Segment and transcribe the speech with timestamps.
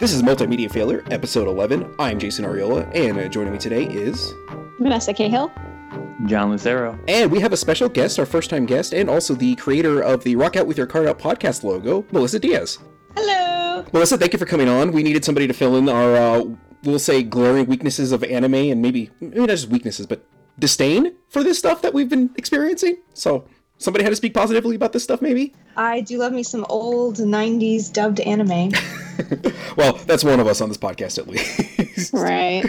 [0.00, 1.94] This is Multimedia Failure, episode 11.
[1.98, 4.32] I'm Jason Arriola, and uh, joining me today is.
[4.78, 5.52] Vanessa Cahill.
[6.24, 6.98] John Lucero.
[7.06, 10.24] And we have a special guest, our first time guest, and also the creator of
[10.24, 12.78] the Rock Out With Your Card Out podcast logo, Melissa Diaz.
[13.14, 13.84] Hello.
[13.92, 14.92] Melissa, thank you for coming on.
[14.92, 16.44] We needed somebody to fill in our, uh,
[16.82, 20.24] we'll say, glaring weaknesses of anime, and maybe, maybe not just weaknesses, but
[20.58, 22.96] disdain for this stuff that we've been experiencing.
[23.12, 23.44] So
[23.76, 25.52] somebody had to speak positively about this stuff, maybe?
[25.76, 28.72] I do love me some old 90s dubbed anime.
[29.76, 32.12] well, that's one of us on this podcast, at least.
[32.12, 32.64] Right.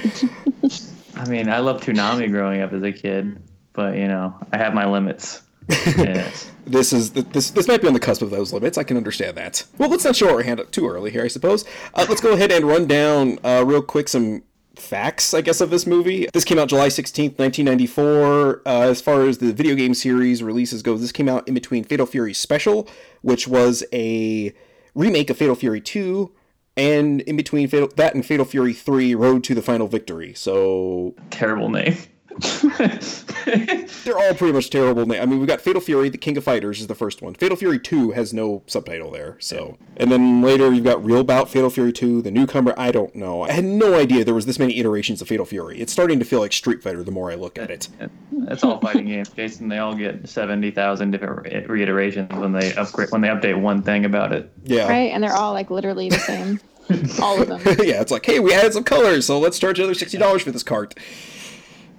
[1.15, 3.41] I mean, I loved Toonami growing up as a kid,
[3.73, 5.41] but you know, I have my limits.
[5.69, 6.51] Yes.
[6.65, 8.77] this is this this might be on the cusp of those limits.
[8.77, 9.65] I can understand that.
[9.77, 11.65] Well, let's not show our hand up too early here, I suppose.
[11.93, 14.43] Uh, let's go ahead and run down uh, real quick some
[14.75, 16.27] facts, I guess, of this movie.
[16.33, 18.61] This came out July 16th, 1994.
[18.65, 21.83] Uh, as far as the video game series releases go, this came out in between
[21.83, 22.87] Fatal Fury Special,
[23.21, 24.53] which was a
[24.95, 26.31] remake of Fatal Fury 2,
[26.77, 30.33] and in between Fatal, that and Fatal Fury 3 Road to the Final Victory.
[30.33, 31.97] So Terrible name.
[34.03, 35.05] they're all pretty much terrible.
[35.05, 37.33] Na- I mean, we got Fatal Fury, the King of Fighters is the first one.
[37.33, 39.37] Fatal Fury 2 has no subtitle there.
[39.39, 42.73] So, and then later you've got Real Bout Fatal Fury 2, the newcomer.
[42.77, 43.43] I don't know.
[43.43, 45.79] I had no idea there was this many iterations of Fatal Fury.
[45.79, 47.87] It's starting to feel like Street Fighter the more I look at it.
[48.31, 49.67] That's all fighting games, Jason.
[49.67, 54.05] They all get seventy thousand different reiterations when they upgrade when they update one thing
[54.05, 54.51] about it.
[54.63, 54.87] Yeah.
[54.87, 56.59] Right, and they're all like literally the same.
[57.21, 57.61] all of them.
[57.85, 60.51] yeah, it's like, hey, we added some colors, so let's charge another sixty dollars for
[60.51, 60.95] this cart.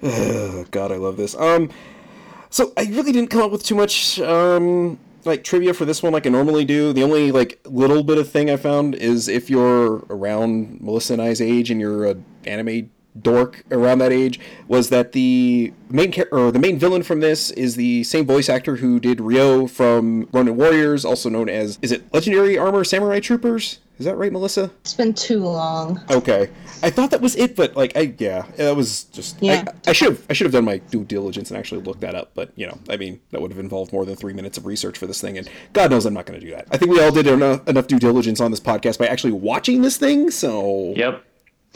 [0.71, 1.35] God, I love this.
[1.37, 1.71] Um,
[2.51, 6.13] so I really didn't come up with too much um like trivia for this one
[6.13, 6.93] like I normally do.
[6.93, 11.23] The only like little bit of thing I found is if you're around Melissa and
[11.23, 16.29] I's age and you're a anime dork around that age, was that the main char-
[16.33, 20.29] or the main villain from this is the same voice actor who did Ryo from
[20.33, 23.79] Ronin Warriors, also known as is it Legendary Armor Samurai Troopers?
[24.03, 24.69] Is that right, Melissa?
[24.81, 26.01] It's been too long.
[26.11, 26.51] Okay,
[26.83, 29.41] I thought that was it, but like, I yeah, that was just.
[29.41, 29.63] Yeah.
[29.87, 32.17] I, I should have I should have done my due diligence and actually looked that
[32.17, 34.67] up, but you know, I mean, that would have involved more than three minutes of
[34.67, 36.67] research for this thing, and God knows I'm not going to do that.
[36.73, 39.83] I think we all did enough, enough due diligence on this podcast by actually watching
[39.83, 40.33] this thing.
[40.33, 41.23] So Yep.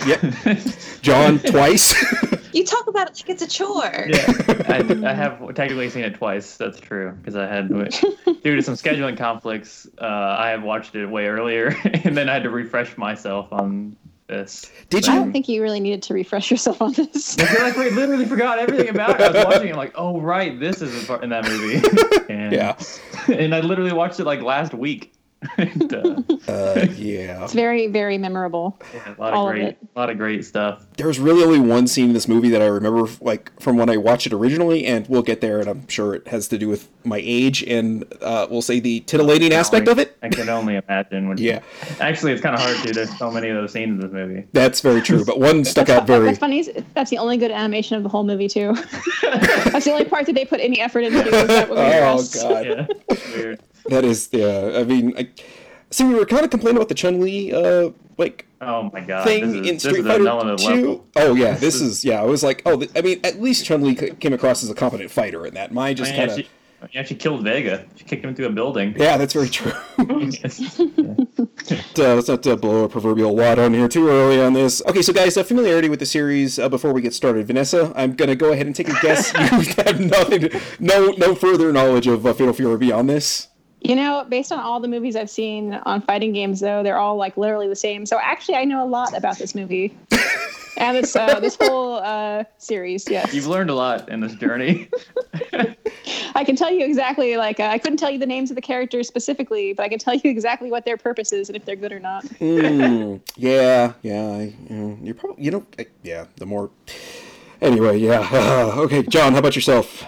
[0.05, 0.21] yep,
[1.03, 1.95] John twice.
[2.57, 4.07] You talk about it like it's a chore.
[4.09, 4.33] Yeah.
[4.67, 6.57] I, I have technically seen it twice.
[6.57, 7.69] That's true because I had
[8.43, 12.33] due to some scheduling conflicts, uh, I have watched it way earlier, and then I
[12.33, 13.95] had to refresh myself on
[14.27, 14.73] this.
[14.89, 15.13] did you?
[15.13, 17.39] I don't think you really needed to refresh yourself on this.
[17.39, 19.21] I feel like we literally forgot everything about it.
[19.21, 21.87] I was watching it like, oh right, this is the part in that movie.
[22.33, 22.79] And, Yeah.
[23.29, 25.13] And I literally watched it like last week.
[25.59, 27.43] and, uh, Uh, yeah.
[27.45, 28.81] It's very, very memorable.
[28.95, 29.79] yeah, a lot All of of great, it.
[29.95, 30.87] a lot of great stuff.
[30.97, 33.97] There's really only one scene in this movie that I remember, like from when I
[33.97, 36.89] watched it originally, and we'll get there, and I'm sure it has to do with
[37.05, 40.17] my age and uh, we'll say the titillating aspect of it.
[40.23, 41.29] I can only imagine.
[41.29, 41.61] When, Yeah.
[42.01, 42.93] Actually, it's kind of hard to.
[42.93, 44.47] There's so many of those scenes in this movie.
[44.53, 46.27] That's very true, but one stuck out very.
[46.27, 46.67] that's funny.
[46.95, 48.75] That's the only good animation of the whole movie too.
[49.23, 51.19] that's the only part that they put any effort into.
[51.27, 52.87] Is that Oh god, Yeah,
[53.37, 53.61] weird.
[53.89, 54.73] That is yeah.
[54.77, 55.29] I mean, I,
[55.91, 59.25] see, we were kind of complaining about the Chun Li uh like Oh my god.
[59.25, 61.05] thing is, in Street Fighter Two.
[61.17, 62.21] Oh yeah, this is yeah.
[62.21, 64.75] I was like, oh, th- I mean, at least Chun Li came across as a
[64.75, 65.73] competent fighter in that.
[65.73, 66.49] Mine I just kind of she,
[66.93, 67.85] yeah, she killed Vega.
[67.97, 68.95] She kicked him through a building.
[68.97, 69.73] yeah, that's very true.
[69.99, 70.79] Yes.
[70.81, 71.15] uh,
[71.97, 74.83] let's not uh, blow a proverbial wad on here too early on this.
[74.87, 77.47] Okay, so guys, uh, familiarity with the series uh, before we get started.
[77.47, 79.33] Vanessa, I'm gonna go ahead and take a guess.
[79.35, 83.49] you have nothing, to, no, no further knowledge of uh, Fatal Fury beyond this.
[83.87, 87.17] You know, based on all the movies I've seen on fighting games, though, they're all
[87.17, 88.05] like literally the same.
[88.05, 89.97] So actually, I know a lot about this movie
[90.77, 93.09] and this uh, this whole uh, series.
[93.09, 94.89] Yes, You've learned a lot in this journey.
[96.35, 97.37] I can tell you exactly.
[97.37, 100.01] Like, uh, I couldn't tell you the names of the characters specifically, but I can
[100.01, 102.25] tell you exactly what their purpose is and if they're good or not.
[102.25, 106.27] Mm, yeah, yeah, I, you you're probably, you know, I, yeah.
[106.39, 106.71] The more,
[107.61, 108.29] anyway, yeah.
[108.33, 110.05] Uh, okay, John, how about yourself?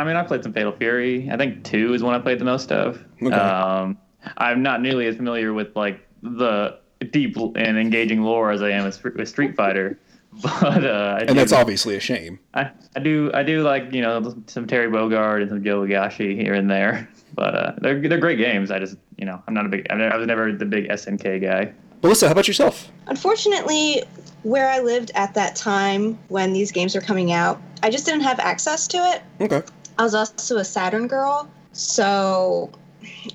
[0.00, 1.28] I mean, I played some Fatal Fury.
[1.30, 3.04] I think two is one I played the most of.
[3.22, 3.34] Okay.
[3.34, 3.98] Um,
[4.36, 6.78] I'm not nearly as familiar with like the
[7.10, 9.98] deep and engaging lore as I am with, with Street Fighter,
[10.42, 12.38] but uh, I And do- that's obviously a shame.
[12.54, 16.34] I, I do I do like you know some Terry Bogard and some Joe Higashi
[16.40, 18.70] here and there, but uh, they're they're great games.
[18.70, 21.42] I just you know I'm not a big I I was never the big SNK
[21.42, 21.72] guy.
[22.02, 22.90] Melissa, how about yourself?
[23.08, 24.02] Unfortunately,
[24.42, 28.22] where I lived at that time when these games were coming out, I just didn't
[28.22, 29.22] have access to it.
[29.40, 29.62] Okay.
[30.00, 32.70] I was also a Saturn girl, so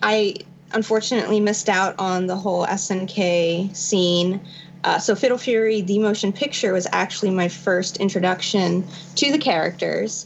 [0.01, 0.33] I
[0.73, 4.41] unfortunately missed out on the whole SNK scene.
[4.83, 8.83] Uh, so Fatal Fury, the motion picture, was actually my first introduction
[9.13, 10.25] to the characters,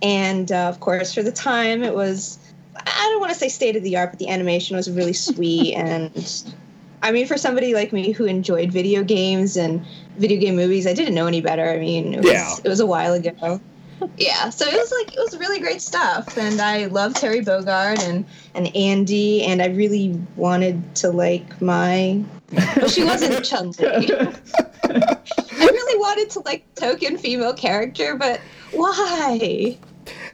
[0.00, 2.38] and uh, of course, for the time, it was
[2.76, 5.74] I don't want to say state of the art, but the animation was really sweet
[5.76, 6.12] and
[7.02, 9.84] I mean, for somebody like me who enjoyed video games and
[10.18, 11.68] video game movies, I didn't know any better.
[11.68, 12.54] I mean, it was, Yeah.
[12.62, 13.60] it was a while ago.
[14.16, 17.98] Yeah, so it was like it was really great stuff, and I love Terry Bogard
[18.00, 18.24] and
[18.54, 22.22] and Andy, and I really wanted to like my.
[22.76, 24.10] Well, she wasn't Chun Li.
[24.84, 25.16] I
[25.58, 28.40] really wanted to like token female character, but
[28.72, 29.78] why?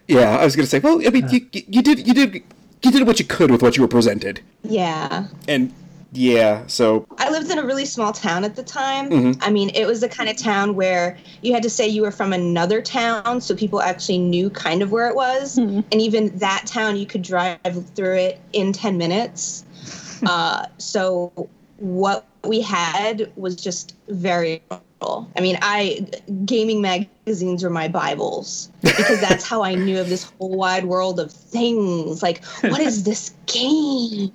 [0.08, 0.78] Yeah, I was gonna say.
[0.78, 2.42] Well, I mean, you, you you did you did
[2.82, 5.26] you did what you could with what you were presented, Yeah.
[5.48, 5.72] and
[6.16, 6.66] yeah.
[6.66, 9.10] So I lived in a really small town at the time.
[9.10, 9.38] Mhm.
[9.42, 12.10] I mean, it was the kind of town where you had to say you were
[12.10, 15.56] from another town so people actually knew kind of where it was.
[15.56, 15.80] Hmm.
[15.92, 17.58] And even that town, you could drive
[17.94, 19.64] through it in 10 minutes.
[20.26, 21.48] uh, so
[21.78, 24.85] what we had was just very rural.
[25.02, 26.06] I mean, I
[26.44, 31.20] gaming magazines were my bibles because that's how I knew of this whole wide world
[31.20, 32.22] of things.
[32.22, 34.32] Like, what is this game?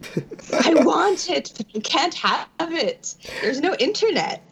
[0.54, 3.16] I want it, but you can't have it.
[3.42, 4.44] There's no internet.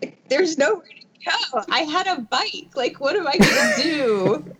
[0.00, 1.62] Like, there's nowhere to go.
[1.70, 2.70] I had a bike.
[2.74, 4.54] Like, what am I gonna do?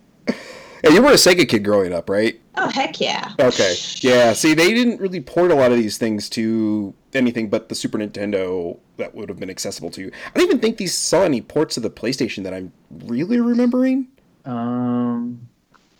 [0.83, 2.39] Yeah, you were a Sega kid growing up, right?
[2.55, 3.33] Oh heck yeah!
[3.39, 3.75] Okay.
[4.01, 4.33] Yeah.
[4.33, 7.97] See, they didn't really port a lot of these things to anything but the Super
[7.97, 10.11] Nintendo that would have been accessible to you.
[10.27, 12.71] I don't even think these saw any ports of the PlayStation that I'm
[13.05, 14.07] really remembering.
[14.45, 15.47] Um,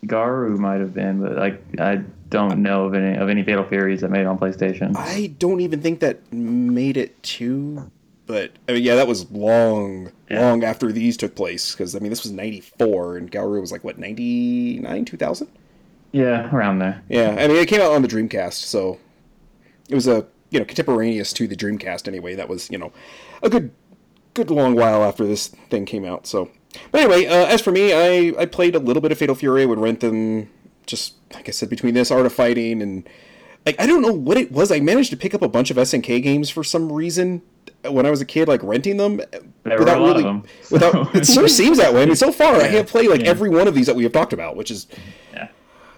[0.06, 4.02] Garou might have been, but like I don't know of any of any Fatal Furies
[4.02, 4.94] that made it on PlayStation.
[4.96, 7.90] I don't even think that made it to.
[8.26, 10.40] But I mean, yeah, that was long, Yeah.
[10.40, 11.72] long after these took place.
[11.72, 15.48] Because I mean, this was '94, and Garou was like what '99, 2000.
[16.12, 17.02] Yeah, around there.
[17.08, 18.98] Yeah, I mean, it came out on the Dreamcast, so
[19.88, 22.34] it was a you know contemporaneous to the Dreamcast anyway.
[22.34, 22.92] That was you know
[23.42, 23.72] a good
[24.34, 26.26] good long while after this thing came out.
[26.26, 26.50] So,
[26.90, 29.62] but anyway, uh, as for me, I I played a little bit of Fatal Fury.
[29.62, 30.48] I would rent them
[30.86, 33.08] just like I said between this Art of Fighting and
[33.66, 34.70] like I don't know what it was.
[34.70, 37.42] I managed to pick up a bunch of SNK games for some reason
[37.92, 39.20] when I was a kid, like renting them
[39.62, 40.44] There lot of them.
[40.70, 42.02] Without it sort of seems that way.
[42.02, 43.28] I mean, so far I Yeah, have played like yeah.
[43.30, 44.86] every one of these that we have talked about, which is
[45.32, 45.48] Yeah.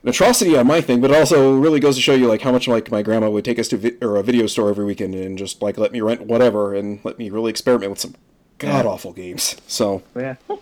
[0.02, 2.52] an atrocity on my thing, but it also really goes to show you like how
[2.52, 5.14] much like my grandma would take us to vi- or a video store every weekend
[5.14, 8.14] and just like let me rent whatever and let me really experiment with some
[8.58, 9.56] god awful games.
[9.66, 10.56] So But yeah.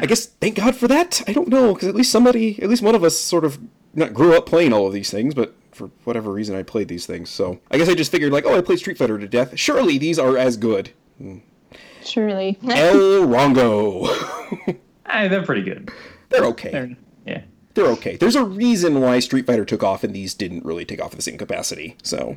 [0.00, 1.20] I guess thank God for that.
[1.26, 3.58] I don't know because at least somebody, at least one of us, sort of
[3.92, 7.06] not grew up playing all of these things, but for whatever reason I played these
[7.06, 7.30] things.
[7.30, 9.58] So I guess I just figured like, oh, I played Street Fighter to death.
[9.58, 10.90] Surely these are as good.
[11.18, 11.38] Hmm.
[12.04, 12.58] Surely.
[12.68, 14.06] El Rongo.
[15.08, 15.90] Hey, they're pretty good.
[16.28, 16.70] They're okay.
[16.70, 16.96] They're,
[17.26, 17.42] yeah.
[17.74, 18.16] They're okay.
[18.16, 21.16] There's a reason why Street Fighter took off and these didn't really take off in
[21.16, 21.96] the same capacity.
[22.02, 22.36] So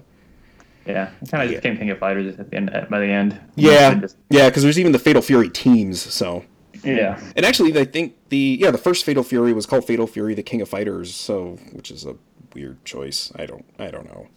[0.85, 1.11] Yeah.
[1.21, 1.55] It kind of Yeah.
[1.55, 2.71] just became King of Fighters at the end.
[2.89, 3.39] By the end.
[3.55, 6.01] yeah, just- yeah, because there's even the Fatal Fury teams.
[6.01, 6.45] So
[6.83, 7.19] yeah.
[7.35, 10.43] and actually, I think the yeah the first Fatal Fury was called Fatal Fury: The
[10.43, 11.15] King of Fighters.
[11.15, 12.15] So which is a
[12.53, 13.31] weird choice.
[13.35, 14.27] I don't I don't know.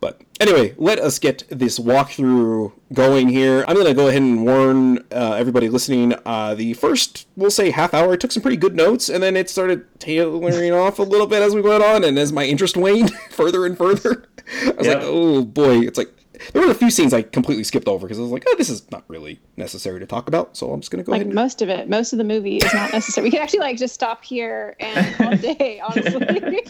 [0.00, 3.64] But anyway, let us get this walkthrough going here.
[3.68, 6.14] I'm going to go ahead and warn uh, everybody listening.
[6.26, 9.36] Uh, the first, we'll say, half hour, I took some pretty good notes, and then
[9.36, 12.76] it started tailoring off a little bit as we went on, and as my interest
[12.76, 14.24] waned further and further,
[14.66, 14.94] I was Yeah.
[14.94, 16.10] like, oh boy, it's like.
[16.52, 18.68] There were a few scenes I completely skipped over because I was like, oh, this
[18.68, 21.26] is not really necessary to talk about, so I'm just going to go Like ahead
[21.28, 23.24] and most of it, most of the movie is not necessary.
[23.26, 26.62] We could actually like just stop here and all day, honestly.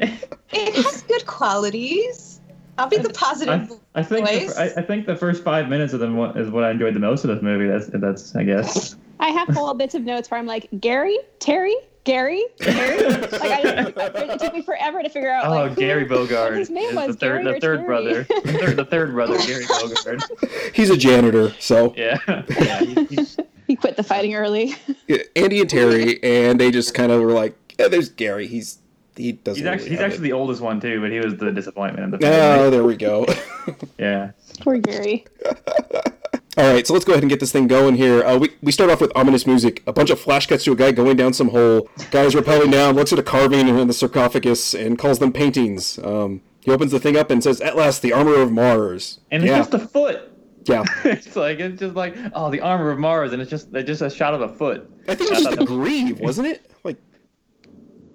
[0.00, 2.40] It has good qualities.
[2.78, 5.92] I'll be the positive I, I think the, I, I think the first five minutes
[5.92, 7.66] of them is what I enjoyed the most of this movie.
[7.66, 8.94] That's that's I guess.
[9.20, 12.98] I have whole bits of notes where I'm like, Gary, Terry, Gary, Gary.
[13.02, 15.46] Like I just, it took me forever to figure out.
[15.46, 17.86] Oh, like, Gary what Bogard his name was the third Gary the third Terry.
[17.86, 18.24] brother.
[18.44, 20.74] The third, the third brother, Gary Bogard.
[20.74, 22.18] he's a janitor, so Yeah.
[22.28, 23.26] yeah he- he-
[23.66, 24.74] He quit the fighting early.
[25.08, 28.46] Yeah, Andy and Terry, and they just kind of were like, yeah, "There's Gary.
[28.46, 28.78] He's
[29.14, 31.52] he doesn't." he's actually really he's actually the oldest one too, but he was the
[31.52, 32.64] disappointment in the ah, family.
[32.66, 33.26] Oh, there we go.
[33.98, 34.30] Yeah.
[34.62, 35.26] Poor Gary.
[36.58, 38.24] All right, so let's go ahead and get this thing going here.
[38.24, 39.80] Uh, we we start off with ominous music.
[39.86, 41.88] A bunch of flash cuts to a guy going down some hole.
[42.10, 46.00] Guy's rappelling down, looks at a carving in the sarcophagus, and calls them paintings.
[46.00, 49.44] Um, he opens the thing up and says, "At last, the armor of Mars." And
[49.44, 50.32] it's yeah, just a foot.
[50.64, 50.82] yeah.
[51.04, 54.02] it's like it's just like oh the armor of Mars, and it's just it's just
[54.02, 54.90] a shot of a foot.
[55.06, 56.68] I think it was just a thought that was- greave, wasn't it?
[56.82, 56.96] Like,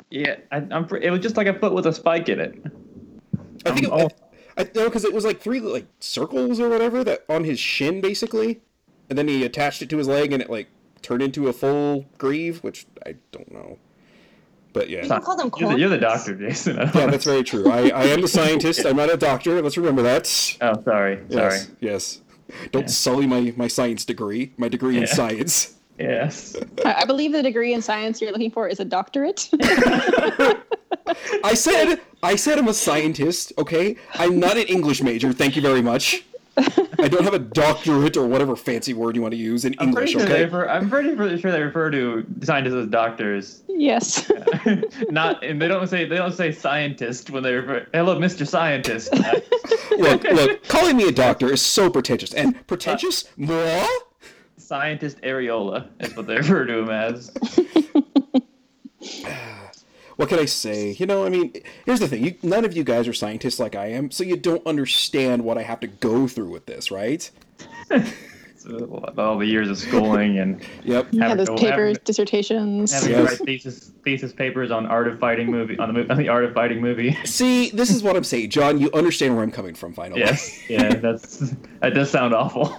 [0.09, 0.85] Yeah, I, I'm.
[1.01, 2.61] It was just like a foot with a spike in it.
[3.65, 4.13] I think it.
[4.57, 7.59] I, I no, because it was like three like circles or whatever that on his
[7.59, 8.61] shin basically,
[9.09, 10.67] and then he attached it to his leg and it like
[11.01, 13.77] turned into a full greave, which I don't know.
[14.73, 16.77] But yeah, You can call them You're the, you're the doctor, Jason.
[16.77, 17.11] Yeah, know.
[17.11, 17.69] that's very true.
[17.69, 18.85] I, I am the scientist.
[18.85, 19.61] I'm not a doctor.
[19.61, 20.57] Let's remember that.
[20.61, 21.59] Oh, sorry, sorry.
[21.59, 22.21] Yes, yes.
[22.71, 25.75] Don't sully my, my science degree, my degree in science.
[25.99, 26.55] Yes.
[26.85, 29.49] I I believe the degree in science you're looking for is a doctorate.
[31.43, 33.53] I said I said I'm a scientist.
[33.57, 35.33] Okay, I'm not an English major.
[35.33, 36.23] Thank you very much.
[36.55, 39.87] I don't have a doctorate or whatever fancy word you want to use in I'm
[39.89, 40.11] English.
[40.11, 40.43] sure Okay.
[40.45, 43.63] refer, I'm pretty re- sure they refer to scientists as doctors.
[43.67, 44.31] yes.
[45.09, 47.87] Not, and they don't say they don't say scientist when they refer.
[47.91, 48.47] Hello, Mr.
[48.47, 49.11] Scientist.
[49.97, 50.63] Look, look.
[50.67, 53.25] Calling me a doctor is so pretentious and pretentious.
[53.35, 53.85] Moi?
[54.67, 57.31] Scientist Arriola is what they refer to him as.
[60.15, 60.91] What can I say?
[60.91, 61.51] You know, I mean,
[61.87, 62.23] here's the thing.
[62.23, 65.57] You, none of you guys are scientists like I am, so you don't understand what
[65.57, 67.29] I have to go through with this, right?
[68.55, 71.07] So, all the years of schooling and Yep.
[71.11, 72.93] Yeah, Having those to- papers, having- dissertations.
[72.93, 73.29] having Yes.
[73.31, 76.45] write thesis thesis papers on art of fighting movie on the mo- on the art
[76.45, 77.13] of fighting movie.
[77.25, 78.79] See, this is what I'm saying, John.
[78.79, 80.21] You understand where I'm coming from, finally.
[80.21, 81.39] Yes, yeah, that's
[81.81, 82.73] that does sound awful.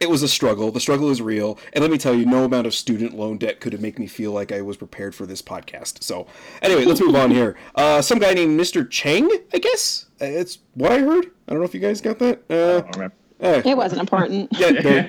[0.00, 0.70] It was a struggle.
[0.70, 1.58] The struggle is real.
[1.72, 4.06] And let me tell you, no amount of student loan debt could have made me
[4.06, 6.02] feel like I was prepared for this podcast.
[6.02, 6.26] So,
[6.62, 7.56] anyway, let's move on here.
[7.74, 8.88] Uh, some guy named Mr.
[8.88, 10.06] Chang, I guess?
[10.20, 11.26] Uh, It's what I heard.
[11.48, 12.42] I don't know if you guys got that.
[12.48, 13.62] I Uh, don't eh.
[13.64, 14.48] It wasn't important.
[14.58, 15.08] Yeah, no,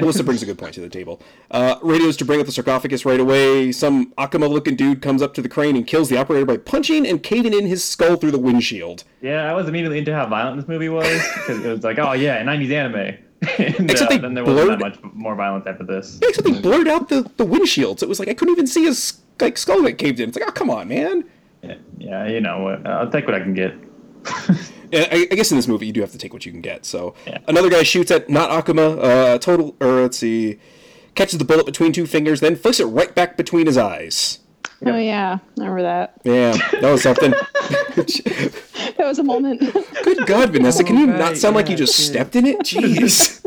[0.00, 1.20] Melissa brings a good point to the table.
[1.50, 3.72] Uh, radios to bring up the sarcophagus right away.
[3.72, 7.06] Some Akuma looking dude comes up to the crane and kills the operator by punching
[7.06, 9.04] and caving in his skull through the windshield.
[9.20, 12.12] Yeah, I was immediately into how violent this movie was because it was like, oh
[12.12, 13.18] yeah, 90s anime.
[13.58, 16.18] Except uh, they then there wasn't that blurred- much more violence after this.
[16.22, 18.66] Yeah, except they blurred out the, the windshield, so it was like I couldn't even
[18.66, 20.28] see his like skull that caved in.
[20.28, 21.24] It's like, oh come on, man.
[21.62, 22.86] Yeah, yeah, you know what?
[22.86, 23.74] I'll take what I can get.
[24.92, 26.60] Yeah, I, I guess in this movie you do have to take what you can
[26.60, 26.84] get.
[26.84, 27.38] So Yeah.
[27.48, 28.98] another guy shoots at not Akuma.
[29.02, 30.58] Uh, total, or let's see,
[31.14, 34.40] catches the bullet between two fingers, then flicks it right back between his eyes.
[34.84, 36.14] Oh yeah, remember that.
[36.24, 37.32] Yeah, that was something.
[38.96, 39.60] That was a moment.
[40.04, 42.06] Good God, Vanessa, can you Oh, not right, sound like you just dude.
[42.06, 42.58] stepped in it?
[42.60, 43.40] Jeez.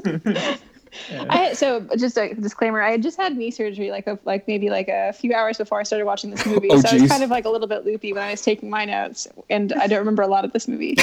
[1.30, 2.82] I so just a disclaimer.
[2.82, 5.80] I had just had knee surgery like a, like maybe like a few hours before
[5.80, 7.68] I started watching this oh, movie, Oh, so I was kind of like a little
[7.68, 10.54] bit loopy when I was taking my notes, and I don't remember a lot of
[10.54, 10.96] this movie,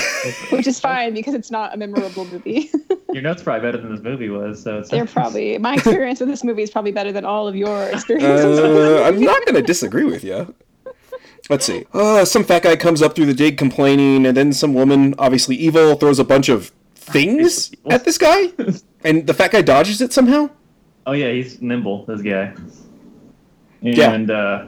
[0.51, 2.71] which is fine because it's not a memorable movie.
[3.13, 6.29] Your notes probably better than this movie was, so it's They're probably my experience with
[6.29, 8.59] this movie is probably better than all of your experiences.
[8.59, 10.55] Uh, I'm not going to disagree with you.
[11.51, 11.85] Let's see.
[11.93, 15.57] Uh, some fat guy comes up through the dig complaining, and then some woman, obviously
[15.57, 18.53] evil, throws a bunch of things at this guy,
[19.05, 20.49] and the fat guy dodges it somehow.
[21.07, 22.07] Oh yeah, he's nimble.
[22.07, 22.55] This guy.
[23.81, 24.13] Yeah.
[24.13, 24.67] And uh,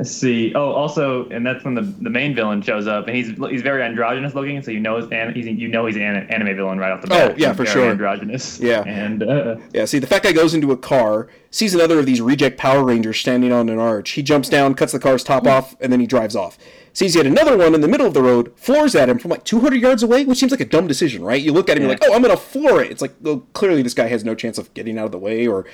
[0.00, 0.54] let's see.
[0.54, 3.82] Oh, also, and that's when the, the main villain shows up, and he's he's very
[3.82, 6.90] androgynous looking, so you know he's, an, he's you know he's an anime villain right
[6.90, 7.32] off the bat.
[7.32, 7.90] Oh, yeah, He's for very sure.
[7.90, 8.58] Androgynous.
[8.60, 8.82] Yeah.
[8.86, 12.22] And uh, Yeah, see, the fat guy goes into a car, sees another of these
[12.22, 14.12] reject Power Rangers standing on an arch.
[14.12, 16.56] He jumps down, cuts the car's top off, and then he drives off.
[16.94, 19.44] Sees yet another one in the middle of the road, floors at him from like
[19.44, 21.42] 200 yards away, which seems like a dumb decision, right?
[21.42, 22.90] You look at him, you're like, oh, I'm going to floor it.
[22.90, 25.46] It's like, well, clearly this guy has no chance of getting out of the way,
[25.46, 25.66] or,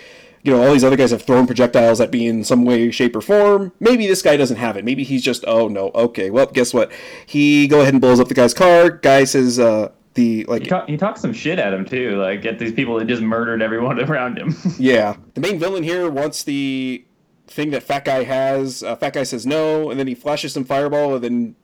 [0.46, 3.16] you know, all these other guys have thrown projectiles at me in some way, shape,
[3.16, 3.72] or form.
[3.80, 4.84] Maybe this guy doesn't have it.
[4.84, 6.92] Maybe he's just, oh, no, okay, well, guess what?
[7.26, 8.90] He go ahead and blows up the guy's car.
[8.90, 12.46] Guy says, uh, the, like, he, talk, he talks some shit at him too, like
[12.46, 14.54] at these people that just murdered everyone around him.
[14.78, 15.16] Yeah.
[15.34, 17.04] The main villain here wants the
[17.48, 18.82] thing that Fat Guy has.
[18.82, 21.56] Uh, Fat Guy says no, and then he flashes some fireball, and then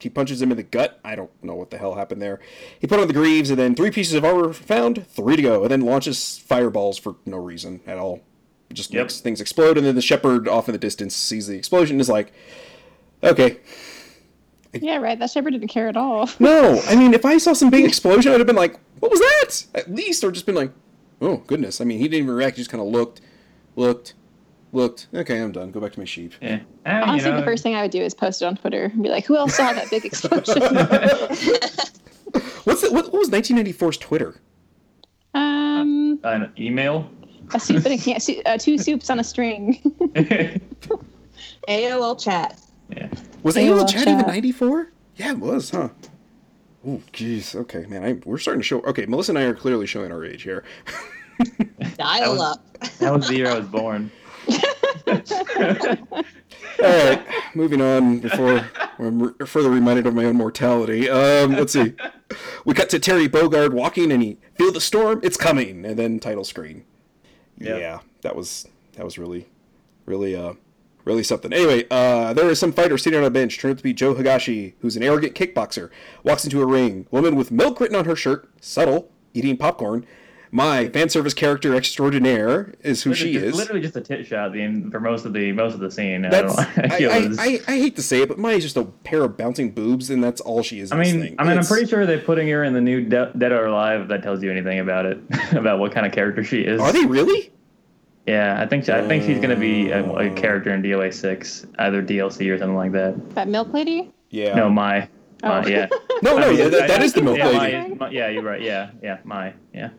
[0.00, 1.00] he punches him in the gut.
[1.04, 2.40] I don't know what the hell happened there.
[2.80, 5.62] He put on the greaves, and then three pieces of armor found, three to go,
[5.62, 8.20] and then launches fireballs for no reason at all.
[8.70, 9.04] It just Yep.
[9.04, 12.00] makes things explode, and then the shepherd off in the distance sees the explosion and
[12.00, 12.32] is like,
[13.24, 13.58] okay.
[14.72, 15.18] yeah, right.
[15.18, 16.28] That shepherd didn't care at all.
[16.38, 19.20] No, I mean, if I saw some big explosion, I'd have been like, what was
[19.20, 19.64] that?
[19.74, 20.72] At least, or just been like,
[21.20, 21.80] oh, goodness.
[21.80, 22.56] I mean, he didn't even react.
[22.56, 23.20] He just kind of looked,
[23.76, 24.14] looked,
[24.72, 25.06] looked.
[25.14, 25.70] Okay, I'm done.
[25.70, 26.34] Go back to my sheep.
[26.40, 26.60] yeah.
[26.86, 28.84] Ah, you Honestly, know, the first thing I would do is post it on Twitter
[28.84, 30.60] and be like, "Who else saw that big explosion?"
[32.64, 34.34] What's the, what, what was 1994's Twitter?
[35.34, 37.10] um, an email.
[37.54, 39.80] a soup and a can- su- uh, two soups on a string.
[41.68, 42.60] AOL chat.
[42.90, 43.08] yeah.
[43.42, 44.92] Was AOL AOL Chat even 94?
[45.16, 45.88] Yeah, it was, huh?
[46.86, 47.54] Oh, jeez.
[47.54, 48.80] Okay, man, I, we're starting to show.
[48.82, 50.64] Okay, Melissa and I are clearly showing our age here.
[51.96, 52.64] Dial was- up.
[52.98, 54.10] That was the year I was born.
[56.82, 61.08] All right, moving on before I'm further reminded of my own mortality.
[61.08, 61.94] Um, let's see.
[62.64, 65.20] We cut to Terry Bogard walking, and he feel the storm.
[65.22, 66.84] It's coming, and then title screen.
[67.58, 67.80] Yep.
[67.80, 69.48] Yeah, that was that was really,
[70.06, 70.54] really, uh,
[71.04, 71.52] really something.
[71.52, 73.58] Anyway, uh, there is some fighter sitting on a bench.
[73.58, 75.90] Turned out to be Joe Higashi, who's an arrogant kickboxer.
[76.22, 77.06] Walks into a ring.
[77.10, 78.48] Woman with milk written on her shirt.
[78.60, 80.06] Subtle, eating popcorn.
[80.50, 83.54] My fan service character extraordinaire is who she Literally- is.
[83.56, 86.24] Literally just a tit shot the, for most of the most of the scene.
[86.24, 88.84] I, That's don't, I, I, I, I hate to say it, but Maya's just a
[88.84, 90.92] pair of bouncing boobs, and that's all she is.
[90.92, 91.34] I in this mean, thing.
[91.38, 94.02] I mean, I'm pretty sure they're putting her in the new De- Dead or Alive.
[94.02, 95.18] If that tells you anything about it,
[95.52, 96.80] about what kind of character she is.
[96.80, 97.52] Are they really?
[98.26, 100.34] Yeah, I think I think she's gonna be a, a oh.
[100.34, 103.34] character in DOA six, either DLC or something like that.
[103.34, 104.12] That milk lady?
[104.28, 104.54] Yeah.
[104.54, 105.08] No, my,
[105.42, 105.66] my Oh.
[105.66, 105.86] yeah.
[106.22, 107.88] no, no, I mean, yeah, that, that is the milk yeah, lady.
[107.88, 108.60] my- my- yeah, you're right.
[108.60, 109.90] Yeah, yeah, my, yeah.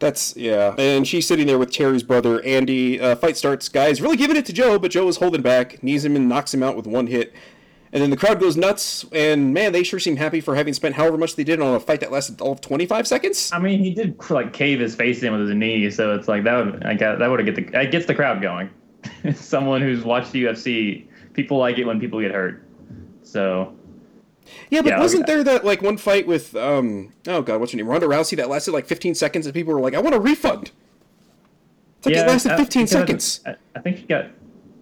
[0.00, 3.00] That's yeah, and she's sitting there with Terry's brother Andy.
[3.00, 3.68] Uh, fight starts.
[3.68, 6.52] Guys really giving it to Joe, but Joe is holding back, knees him and knocks
[6.52, 7.32] him out with one hit.
[7.92, 10.96] And then the crowd goes nuts, and man, they sure seem happy for having spent
[10.96, 13.50] however much they did on a fight that lasted all of 25 seconds.
[13.52, 16.42] I mean, he did like cave his face in with his knee, so it's like
[16.42, 18.68] that would I got that would get the gets the crowd going.
[19.34, 22.66] Someone who's watched the UFC, people like it when people get hurt.
[23.22, 23.76] So
[24.70, 25.34] Yeah, but Yeah, wasn't okay.
[25.34, 28.48] there that like one fight with um oh god, what's her name, Ronda Rousey that
[28.48, 30.70] lasted like 15 seconds, and people were like, "I want a refund."
[31.98, 33.40] It's like it lasted uh, 15 because seconds.
[33.46, 34.26] I, I think she got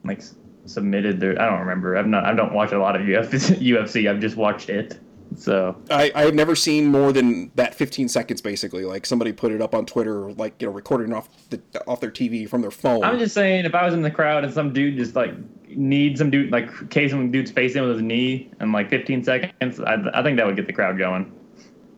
[0.05, 0.23] like
[0.67, 1.41] submitted there.
[1.41, 1.97] I don't remember.
[1.97, 2.25] I've not.
[2.25, 3.59] I don't watch a lot of UFC.
[3.61, 4.11] UFC.
[4.11, 4.99] I've just watched it.
[5.37, 8.43] So I, I've never seen more than that 15 seconds.
[8.43, 12.01] Basically, like somebody put it up on Twitter, like you know, recording off the off
[12.01, 13.03] their TV from their phone.
[13.05, 15.33] I'm just saying, if I was in the crowd and some dude just like
[15.77, 19.25] needs some dude like case some dude's face in with his knee in like 15
[19.25, 21.33] seconds, I, I think that would get the crowd going.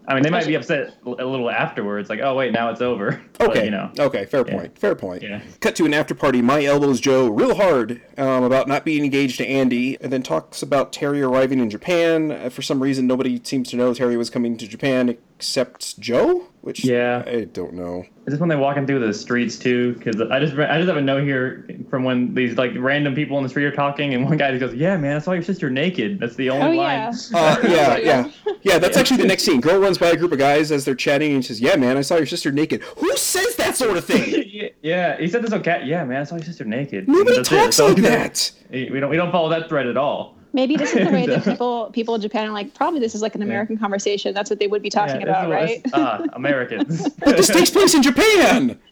[0.07, 3.23] I mean, they might be upset a little afterwards, like, oh wait, now it's over.
[3.39, 3.65] But, Okay.
[3.65, 3.91] you know.
[3.99, 4.27] Okay.
[4.27, 4.79] Fair point.
[4.79, 5.23] Fair point.
[5.23, 5.41] Yeah.
[5.61, 6.41] Cut to an after party.
[6.43, 10.63] Mai elbows Joe real hard um, about not being engaged to Andy, and then talks
[10.63, 12.31] about Terry arriving in Japan.
[12.31, 16.49] Uh, for some reason, nobody seems to know Terry was coming to Japan except Joe,
[16.65, 17.23] which Yeah.
[17.27, 18.05] I don't know.
[18.27, 19.93] Is this when they're walking through the streets too?
[19.95, 23.37] Because I just I just have a note here from when these like random people
[23.37, 25.43] in the street are talking, and one guy just goes, "Yeah, man, I saw your
[25.43, 27.13] sister naked." That's the only Oh, line.
[27.33, 27.39] yeah.
[27.39, 28.31] Uh, yeah, yeah,
[28.63, 28.79] yeah.
[28.79, 29.61] That's actually the next scene.
[29.61, 31.99] Girl runs by a group of guys as they're chatting and she says, "Yeah, man,
[31.99, 34.43] I saw your sister naked." Who says that sort of thing?
[34.55, 35.85] Yeah, yeah, he said this on cat.
[35.85, 37.09] Yeah, man, I saw your sister naked.
[37.09, 37.57] Nobody That's it.
[37.57, 38.53] talks So like we don't- that.
[38.71, 40.37] We don't we don't follow that thread at all.
[40.55, 43.15] Maybe this is the way that uh, people people in Japan are like, probably this
[43.15, 44.33] is like an American conversation.
[44.33, 45.83] That's what they would be talking Yeah, about, that's right?
[45.85, 47.09] what- Ah, Americans.
[47.19, 48.79] But this takes place in Japan.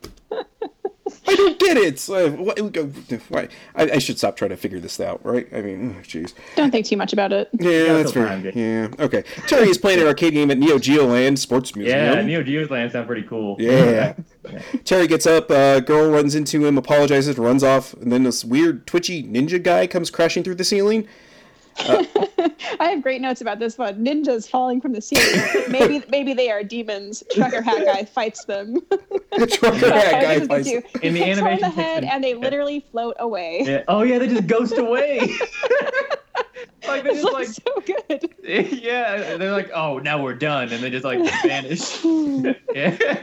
[1.29, 2.09] I don't get it.
[2.09, 2.59] Uh, what,
[3.29, 5.47] why- I, I should stop trying to figure this out, right?
[5.53, 6.33] I mean, oh, jeez.
[6.57, 7.49] Don't think too much about it.
[7.61, 8.29] Yeah, that's till fair.
[8.29, 9.23] time, Yeah, okay.
[9.47, 11.99] Terry is playing an arcade game at Neo Geo Land Sports Museum.
[12.17, 13.57] yeah, Neo Geo land sound pretty cool.
[13.61, 14.15] Yeah.
[14.85, 18.87] Terry gets up, uh, girl runs into him, apologizes, runs off, and then this weird
[18.87, 21.07] twitchy ninja guy comes crashing through the ceiling.
[22.81, 24.05] I have great notes about this one.
[24.05, 25.71] Ninjas falling from the ceiling.
[25.71, 27.23] maybe maybe they are demons.
[27.33, 28.77] Trucker hat guy fights them.
[29.49, 30.83] Trucker hat guy This fights- too.
[31.03, 33.63] In the He hits the animation head, and they literally float away.
[33.65, 33.85] Yeah.
[33.89, 35.21] Oh yeah, they just ghost away.
[36.87, 38.35] like they It's just like, like so good.
[38.83, 42.05] yeah, they're like, oh, now we're done, and they just like vanish.
[42.75, 43.23] yeah.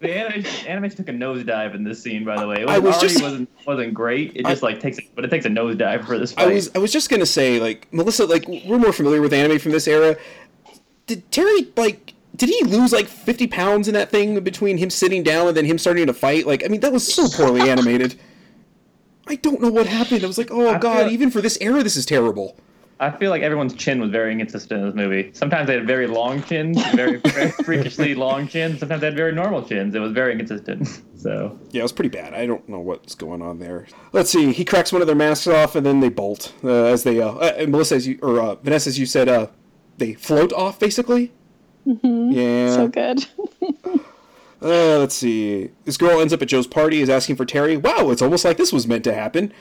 [0.00, 2.62] The animation, animation took a nosedive in this scene, by the way.
[2.62, 4.32] It I was already just- wasn't wasn't great.
[4.36, 6.48] It I- just like takes, but it takes a nosedive for this Fight.
[6.48, 9.58] I was I was just gonna say like Melissa like we're more familiar with anime
[9.58, 10.16] from this era.
[11.06, 15.24] Did Terry like did he lose like fifty pounds in that thing between him sitting
[15.24, 16.46] down and then him starting to fight?
[16.46, 18.14] Like I mean that was so poorly animated.
[19.26, 20.22] I don't know what happened.
[20.22, 22.56] I was like, oh I god, feel- even for this era, this is terrible.
[23.00, 25.30] I feel like everyone's chin was very inconsistent in this movie.
[25.32, 28.80] Sometimes they had very long chins, very, very freakishly long chins.
[28.80, 29.94] Sometimes they had very normal chins.
[29.94, 31.02] It was very inconsistent.
[31.18, 32.32] So Yeah, it was pretty bad.
[32.32, 33.88] I don't know what's going on there.
[34.12, 34.52] Let's see.
[34.52, 37.20] He cracks one of their masks off, and then they bolt uh, as they.
[37.20, 39.48] Uh, uh, and Melissa, as you or uh, Vanessa, as you said, uh,
[39.96, 41.32] they float off basically.
[41.84, 42.30] Mm-hmm.
[42.30, 42.72] Yeah.
[42.72, 43.26] So good.
[44.60, 45.70] Uh, let's see.
[45.84, 47.76] This girl ends up at Joe's party, is asking for Terry.
[47.76, 49.52] Wow, it's almost like this was meant to happen.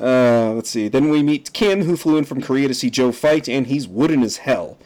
[0.00, 0.88] Uh, let's see.
[0.88, 3.88] Then we meet Kim, who flew in from Korea to see Joe fight, and he's
[3.88, 4.78] wooden as hell.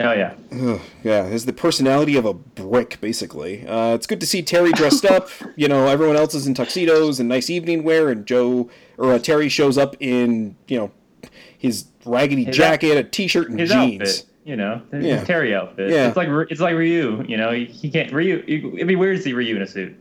[0.00, 3.66] oh yeah, Ugh, yeah, has the personality of a brick, basically.
[3.66, 5.28] Uh, it's good to see Terry dressed up.
[5.56, 9.18] You know, everyone else is in tuxedos and nice evening wear, and Joe or uh,
[9.18, 10.90] Terry shows up in you know
[11.58, 13.72] his raggedy His jacket, a t-shirt, and jeans.
[13.72, 14.24] outfit.
[14.44, 15.24] You know, his Yeah.
[15.24, 15.90] Terry outfit.
[15.90, 16.06] Yeah.
[16.08, 17.24] It's like it's like Ryu.
[17.28, 18.42] You know, he, he can't Ryu.
[18.46, 19.94] It'd be weird to see Ryu in a suit.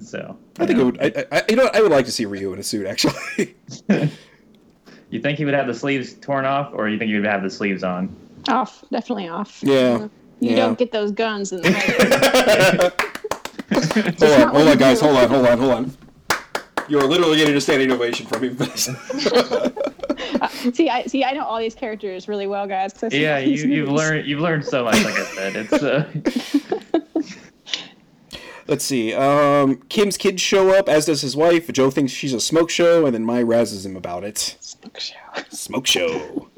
[0.00, 1.00] So I think it would.
[1.00, 1.74] I, I, you know, what?
[1.76, 3.56] I would like to see Ryu in a suit, actually.
[5.10, 7.42] You think he would have the sleeves torn off, or you think he would have
[7.42, 8.14] the sleeves on?
[8.48, 8.84] off.
[8.92, 9.60] Definitely off.
[9.62, 10.08] yeah.
[10.40, 10.56] You yeah.
[10.56, 11.70] don't get those guns in the
[13.72, 15.00] Hold on, hold on, guys.
[15.00, 15.92] Hold on, hold on, hold on.
[16.88, 18.50] You are literally getting a standing ovation from me.
[20.74, 21.24] See, I see.
[21.24, 22.92] I know all these characters really well, guys.
[22.92, 25.02] 'cause I've Yeah, you, you've learned you've learned so much.
[25.04, 27.00] Like I said, it's uh,
[28.68, 29.14] Let's see.
[29.14, 31.72] Um, Kim's kids show up, as does his wife.
[31.72, 34.56] Joe thinks she's a smoke show, and then Mai razzes him about it.
[34.60, 35.14] Smoke show.
[35.50, 36.48] Smoke show.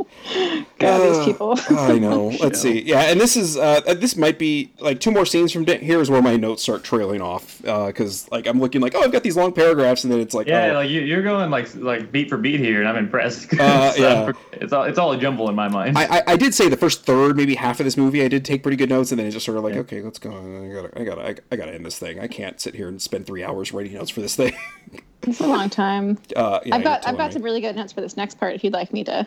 [0.79, 1.55] God, Uh, these people.
[1.71, 2.29] I know.
[2.41, 2.83] Let's see.
[2.83, 5.79] Yeah, and this is uh, uh, this might be like two more scenes from di-
[5.79, 9.13] here is where my notes start trailing off because like I'm looking like oh I've
[9.13, 11.75] got these long paragraphs and then it's like Yeah, oh, like you, you're going like
[11.77, 13.49] like beat for beat here, and I'm impressed.
[13.61, 14.33] Uh, So, yeah.
[14.55, 15.97] it's all it's all a jumble in my mind.
[15.97, 18.45] I, I I did say the first third maybe half of this movie I did
[18.45, 19.81] take pretty good notes and then it just sort of like Yeah.
[19.81, 22.61] okay let's go I gotta I gotta I, I gotta end this thing I can't
[22.61, 24.55] sit here and spend three hours writing notes for this thing.
[25.23, 26.19] It's a long time.
[26.35, 28.55] Uh, yeah, I've got I've got telling some really good notes for this next part.
[28.55, 29.27] If you'd like me to,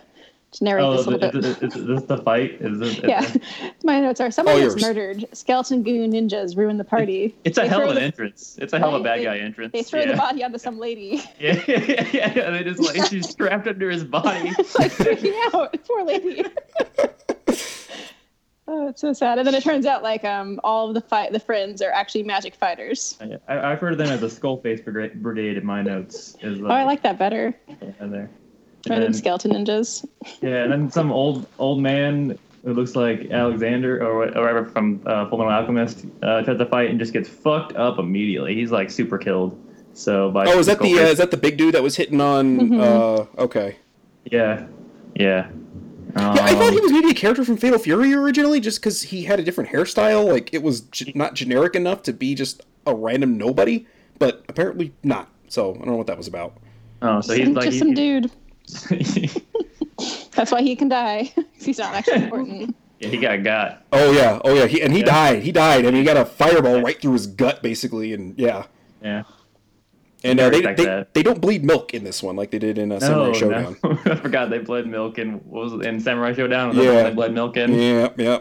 [0.53, 1.63] to narrate oh, this is, a little is, bit.
[1.69, 2.58] is, is this the fight?
[2.60, 2.99] Is this?
[3.03, 3.32] yeah,
[3.84, 5.25] my notes are someone All gets murdered.
[5.34, 7.36] Skeleton goo ninjas ruin the party.
[7.43, 8.58] It's a They hell of an the- entrance.
[8.60, 9.71] It's a hell of a bad They- guy entrance.
[9.71, 10.12] They throw yeah.
[10.12, 11.79] the body onto some lady, Yeah, yeah,
[12.12, 12.49] yeah, yeah.
[12.51, 14.49] They just like she's strapped under his body.
[14.79, 15.75] like freaking out.
[15.88, 16.43] Poor lady.
[18.73, 19.38] Oh, it's so sad.
[19.38, 22.23] And then it turns out like um all of the fight the friends are actually
[22.23, 23.17] magic fighters.
[23.47, 26.36] I, I've heard of them as the Skullface Brigade, brigade in my notes.
[26.41, 27.53] Is Oh, I like that better.
[27.81, 28.29] yeah, there.
[28.89, 30.05] Rather than skeleton ninjas.
[30.41, 35.01] Yeah, and then some old old man who looks like Alexander or or whatever from
[35.05, 38.55] uh, Full Metal Alchemist uh, tries to fight and just gets fucked up immediately.
[38.55, 39.57] He's like super killed.
[39.93, 42.19] So by Oh, is that the uh, is that the big dude that was hitting
[42.19, 42.57] on?
[42.59, 42.81] Mhm.
[42.81, 43.77] Uh, okay.
[44.25, 44.65] yeah,
[45.15, 45.49] yeah.
[46.15, 49.02] Yeah, I thought he Um, was maybe a character from Fatal Fury originally, just because
[49.02, 50.32] he had a different hairstyle.
[50.32, 53.88] Like it was ge- not generic enough to be just a random nobody,
[54.19, 55.30] but apparently not.
[55.47, 56.58] So I don't know what that was about.
[57.02, 58.32] Oh, so he's like just he- some dude.
[60.36, 61.34] That's why he can die.
[61.60, 62.76] he's not actually important.
[62.99, 63.84] yeah, he got got.
[63.91, 65.06] Oh yeah, oh yeah, he, and he Yeah.
[65.06, 65.43] died.
[65.43, 65.86] He died.
[65.86, 68.65] I mean, he got a fireball right through his gut, basically, and yeah.
[69.04, 69.23] Yeah.
[70.25, 72.91] And uh, they they, they don't bleed milk in this one like they did in
[72.93, 73.77] uh, Samurai No, Showdown.
[73.83, 73.91] no.
[74.05, 76.73] I forgot they bled milk in what was it, in Samurai Shodown.
[76.75, 77.03] Yeah.
[77.03, 77.73] They bled milk in.
[77.73, 78.39] Yeah, yeah.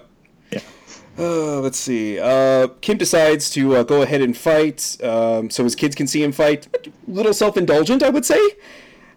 [0.53, 0.61] Yeah.
[1.19, 2.19] Uh, let's see.
[2.21, 6.23] Uh, Kim decides to uh, go ahead and fight, um, so his kids can see
[6.23, 6.69] him fight.
[6.87, 8.41] A little self-indulgent, I would say.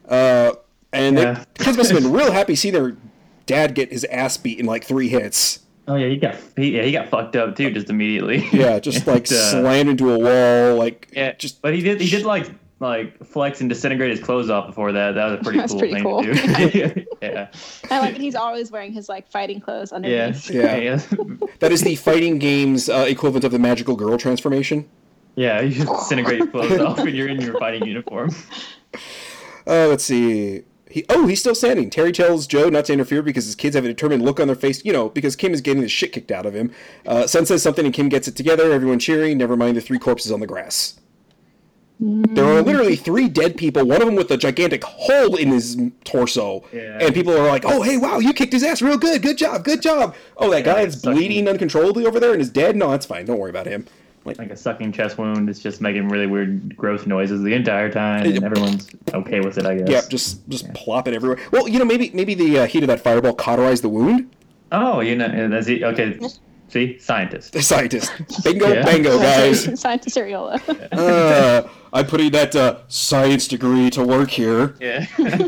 [0.09, 0.53] Uh,
[0.91, 1.43] and Yeah.
[1.57, 2.97] the kids must have been real happy seeing their
[3.45, 5.59] dad get his ass beat in like three hits.
[5.87, 8.47] Oh yeah, he got he, yeah he got fucked up too just immediately.
[8.51, 10.77] Yeah, just like And, uh, slammed into a wall.
[10.77, 14.49] Like Yeah, just but he did he did like like flex and disintegrate his clothes
[14.49, 15.13] off before that.
[15.13, 16.23] That was a pretty That's cool pretty thing cool.
[16.23, 17.05] to do.
[17.21, 17.47] yeah,
[17.89, 20.49] I like that he's always wearing his like fighting clothes yeah, underneath.
[20.49, 20.75] Yeah.
[20.75, 21.01] yeah.
[21.59, 24.89] that is the fighting game's uh, equivalent of the magical girl transformation.
[25.35, 25.61] yeah.
[25.61, 28.31] You just disintegrate your clothes off when you're in your fighting uniform.
[29.67, 30.63] Uh, let's see.
[30.95, 31.89] He, oh, he's still standing.
[31.89, 34.55] Terry tells Joe not to interfere because his kids have a determined look on their
[34.55, 36.71] face, you know, because Kim is getting the shit kicked out of him.
[37.05, 39.99] Uh, Son says something and Kim gets it together, everyone cheering, never mind the three
[39.99, 40.97] corpses on the grass.
[41.99, 45.77] There are literally three dead people, one of them with a gigantic hole in his
[46.05, 46.63] torso.
[46.71, 46.99] Yeah.
[47.01, 49.21] And people are like, oh, hey, wow, you kicked his ass real good.
[49.21, 50.15] Good job, good job.
[50.37, 52.77] Oh, that guy is bleeding uncontrollably over there and is dead?
[52.77, 53.25] No, that's fine.
[53.25, 53.85] Don't worry about him.
[54.25, 55.49] Like, Like a sucking chest wound.
[55.49, 59.65] It's just making really weird, gross noises the entire time, and everyone's okay with it.
[59.67, 59.87] I guess.
[59.89, 61.37] yeah, just just plop it everywhere.
[61.51, 64.35] Well, you know, maybe maybe the uh, heat of that fireball cauterized the wound.
[64.71, 65.83] Oh, you know, that's it.
[65.83, 66.19] Okay.
[66.69, 67.53] See, scientist.
[67.53, 68.11] The scientist.
[68.43, 68.83] Bingo, Yeah.
[68.83, 69.79] bango, guys.
[69.79, 70.59] Scientist Arriola.
[70.91, 74.75] Uh, I'm putting that uh, science degree to work here.
[74.81, 75.05] Yeah.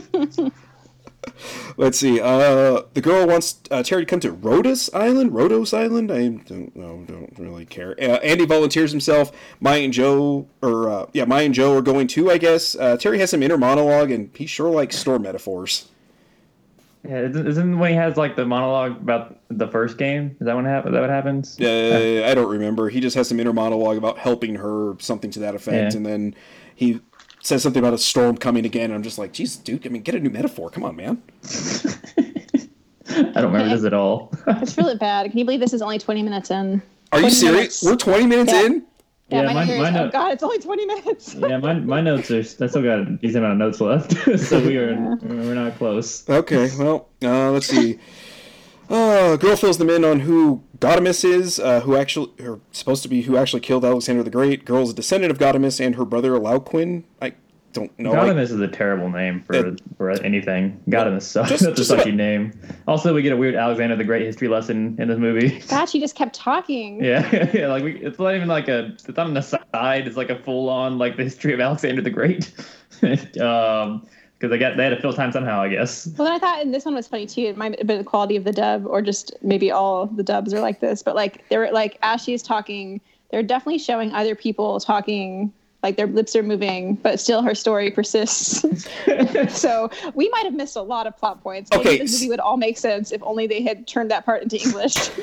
[1.77, 2.19] Let's see.
[2.19, 5.31] Uh, the girl wants uh, Terry to come to Rhodos Island.
[5.31, 6.11] Rhodos Island.
[6.11, 7.03] I don't know.
[7.07, 7.95] Don't really care.
[7.99, 9.31] Uh, Andy volunteers himself.
[9.59, 12.31] Maya and Joe, or uh, yeah, Maya and Joe are going too.
[12.31, 12.75] I guess.
[12.75, 15.89] Uh, Terry has some inner monologue, and he sure likes store metaphors.
[17.07, 17.21] yeah.
[17.21, 20.35] Isn't, isn't when he has like the monologue about the first game?
[20.39, 21.57] Is that when hap- that what happens?
[21.59, 22.89] Uh, I don't remember.
[22.89, 25.97] He just has some inner monologue about helping her, something to that effect, Yeah.
[25.97, 26.35] and then
[26.75, 26.99] he
[27.47, 28.85] says something about a storm coming again.
[28.85, 29.85] And I'm just like, Jesus, dude.
[29.85, 30.69] I mean, get a new metaphor.
[30.69, 31.21] Come on, man.
[33.09, 34.31] I don't remember this at all.
[34.47, 35.29] it's really bad.
[35.31, 36.81] Can you believe this is only 20 minutes in?
[37.13, 37.81] Are you serious?
[37.81, 37.83] minutes.
[37.83, 38.65] We're 20 minutes Yeah.
[38.65, 38.83] in.
[39.29, 41.35] Yeah, Yeah, my mine- note is, oh god, it's only 20 minutes.
[41.35, 42.39] yeah, my, my notes are.
[42.39, 46.27] I still got a decent amount of notes left, so we are we're not close.
[46.29, 47.99] Okay, well, uh, let's see.
[48.89, 53.09] Uh, girl fills them in on who Gaudeamus is, uh, who actually, or supposed to
[53.09, 54.63] be who actually killed Alexander the Great.
[54.65, 57.03] Girl's a descendant of Gaudeamus and her brother Alauquin.
[57.21, 57.33] I
[57.73, 58.13] don't know.
[58.13, 59.71] I- is a terrible name for Yeah.
[59.97, 60.79] for anything.
[60.89, 61.49] Gaudeamus sucks.
[61.49, 62.53] Just- That's just a sucky about- name.
[62.87, 65.59] Also, we get a weird Alexander the Great history lesson in this movie.
[65.69, 67.03] God, she just kept talking.
[67.03, 70.07] Yeah, yeah, like we, it's not even like a, it's not an aside.
[70.07, 72.51] It's like a full on like the history of Alexander the Great.
[73.41, 76.07] um, because they got they had to fill time somehow, I guess.
[76.17, 77.41] Well, then I thought, and this one was funny too.
[77.41, 80.53] It might have been the quality of the dub, or just maybe all the dubs
[80.53, 81.01] are like this.
[81.01, 85.97] But like, they were like, as she's talking, they're definitely showing other people talking, like
[85.97, 88.63] their lips are moving, but still her story persists.
[89.59, 91.71] so we might have missed a lot of plot points.
[91.71, 94.43] Maybe Okay, this movie would all make sense if only they had turned that part
[94.43, 94.95] into English.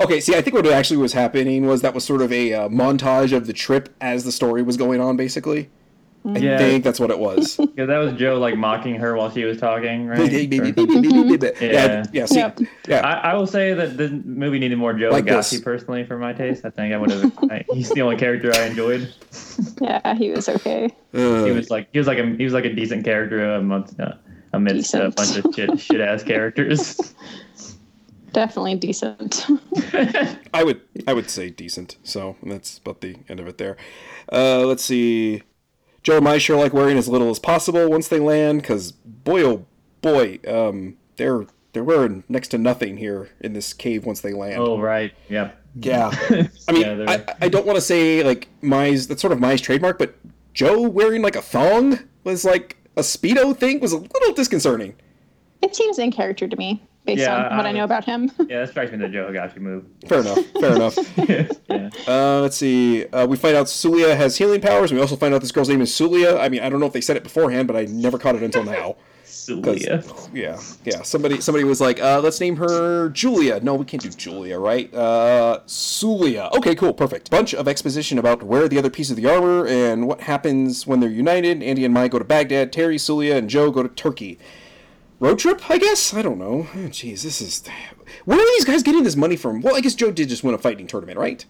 [0.00, 2.68] Okay, see, I think what actually was happening was that was sort of a uh,
[2.68, 5.68] montage of the trip as the story was going on, basically.
[6.22, 6.58] I Yeah.
[6.58, 7.56] think that's what it was.
[7.70, 10.30] Because that was Joe like mocking her while she was talking, right?
[10.30, 10.38] yeah,
[11.60, 12.60] yeah, yeah, see, Yep.
[12.86, 13.00] yeah.
[13.06, 15.60] I, I will say that the movie needed more Joe Like Higashi this.
[15.62, 16.64] personally for my taste.
[16.66, 17.32] I think I would have.
[17.50, 19.12] I- He's the only character I enjoyed.
[19.80, 20.86] Yeah, he was okay.
[21.14, 23.98] Uh, He was like he was like a he was like a decent character amongst
[24.00, 24.12] uh,
[24.52, 27.14] amidst a bunch of shit shit ass characters.
[28.32, 29.46] Definitely decent.
[30.54, 31.96] I would I would say decent.
[32.04, 33.76] So that's about the end of it there.
[34.32, 35.42] Uh, let's see.
[36.02, 39.44] Joe and I sure like wearing as little as possible once they land, because boy
[39.44, 39.66] oh
[40.00, 44.58] boy, um, they're they're wearing next to nothing here in this cave once they land.
[44.58, 45.52] oh right, yeah.
[45.76, 46.10] Yeah,
[46.68, 49.60] I mean, Yeah, I, I don't want to say like Mai's that's sort of Mai's
[49.60, 50.16] trademark, but
[50.52, 54.96] Joe wearing like a thong was like a speedo thing was a little disconcerting.
[55.62, 56.82] It seems in character to me,
[57.14, 58.30] based Yeah, on what I I- know about him.
[58.48, 59.84] Yeah, that strikes me the Joe Higashi move.
[60.08, 60.38] Fair enough.
[60.60, 60.96] Fair enough.
[61.28, 61.90] yeah.
[62.08, 63.06] Uh, let's see.
[63.06, 64.92] Uh, we find out Sulia has healing powers.
[64.92, 66.38] We also find out this girl's name is Sulia.
[66.40, 68.42] I mean, I don't know if they said it beforehand, but I never caught it
[68.42, 68.96] until now.
[69.24, 70.02] Celia.
[70.34, 71.02] Yeah, yeah.
[71.02, 74.92] Somebody, somebody was like, uh, "Let's name her Julia." No, we can't do Julia, right?
[74.94, 76.50] Uh, Sulia.
[76.56, 77.30] Okay, cool, perfect.
[77.30, 81.00] Bunch of exposition about where the other piece of the armor and what happens when
[81.00, 81.62] they're united.
[81.62, 82.72] Andy and Mai go to Baghdad.
[82.72, 84.38] Terry, Sulia, and Joe go to Turkey.
[85.20, 86.14] Road trip, I guess.
[86.14, 86.66] I don't know.
[86.74, 87.62] Oh, Jeez, this is.
[88.24, 89.60] Where are these guys getting this money from?
[89.60, 91.44] Well, I guess Joe did just win a fighting tournament, right?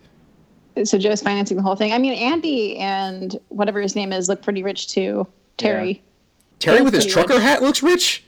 [0.84, 1.92] so Joe's financing the whole thing.
[1.92, 5.26] I mean, Andy and whatever his name is look pretty rich too.
[5.56, 6.02] Terry.
[6.58, 7.42] Terry with his trucker rich.
[7.42, 8.24] hat looks rich.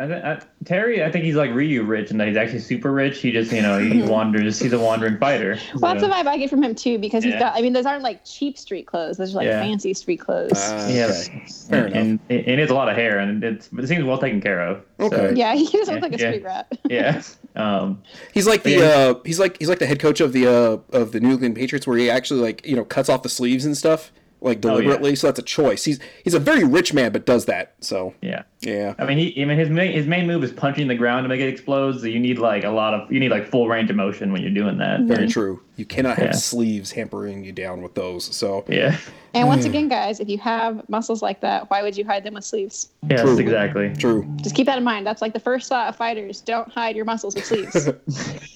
[0.00, 3.18] I, I, Terry, I think he's like Ryu rich, and that he's actually super rich.
[3.20, 4.58] He just, you know, he wanders.
[4.58, 5.58] He's a wandering fighter.
[5.74, 7.40] Well, that's So, the vibe I get from him too, because he's Yeah.
[7.40, 7.56] got.
[7.56, 9.60] I mean, those aren't like cheap street clothes; those are like Yeah.
[9.60, 10.52] fancy street clothes.
[10.52, 11.42] Uh, yeah, okay.
[11.68, 14.18] Fair and, and, and he has a lot of hair, and it's it seems well
[14.18, 14.82] taken care of.
[14.98, 15.34] So, Okay.
[15.34, 16.30] yeah, he doesn't look like a Yeah.
[16.30, 16.72] street rat.
[16.88, 17.22] yeah.
[17.56, 18.84] Um, He's like the Yeah.
[18.84, 21.56] uh, he's like he's like the head coach of the uh, of the New England
[21.56, 24.68] Patriots, where he actually like you know cuts off the sleeves and stuff like Oh,
[24.70, 24.74] yeah.
[24.76, 25.14] deliberately.
[25.16, 25.84] So that's a choice.
[25.84, 27.74] He's he's a very rich man, but does that.
[27.80, 28.42] So yeah.
[28.60, 29.42] yeah, I mean, he.
[29.42, 32.00] I mean, his main his main move is punching the ground to make it explode.
[32.00, 34.42] So you need like a lot of you need like full range of motion when
[34.42, 35.00] you're doing that.
[35.02, 35.60] very true.
[35.76, 36.32] You cannot have Yeah.
[36.32, 38.24] sleeves hampering you down with those.
[38.24, 38.96] So Yeah.
[39.32, 39.70] And once hmm.
[39.70, 42.88] again, guys, if you have muscles like that, why would you hide them with sleeves?
[43.08, 43.38] Yes, True.
[43.38, 43.94] exactly.
[43.96, 44.26] true.
[44.42, 45.06] Just keep that in mind.
[45.06, 47.88] That's like the first thought of fighters: don't hide your muscles with sleeves.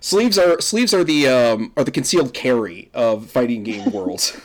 [0.00, 4.38] Sleeves are sleeves are the um, are the concealed carry of fighting game worlds.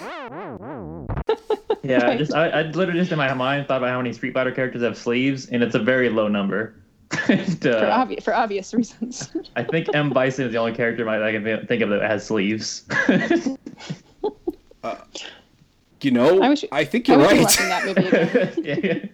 [1.82, 4.34] Yeah, I just I, I literally just in my mind thought about how many Street
[4.34, 6.76] Fighter characters have sleeves, and it's a very low number.
[7.30, 9.32] And, for, uh, obvious for obvious reasons.
[9.56, 12.84] I think M Bison is the only character I can think of that has sleeves.
[16.02, 17.41] You know, I wish, I, think you're wish right.
[17.41, 19.12] watching that movie again.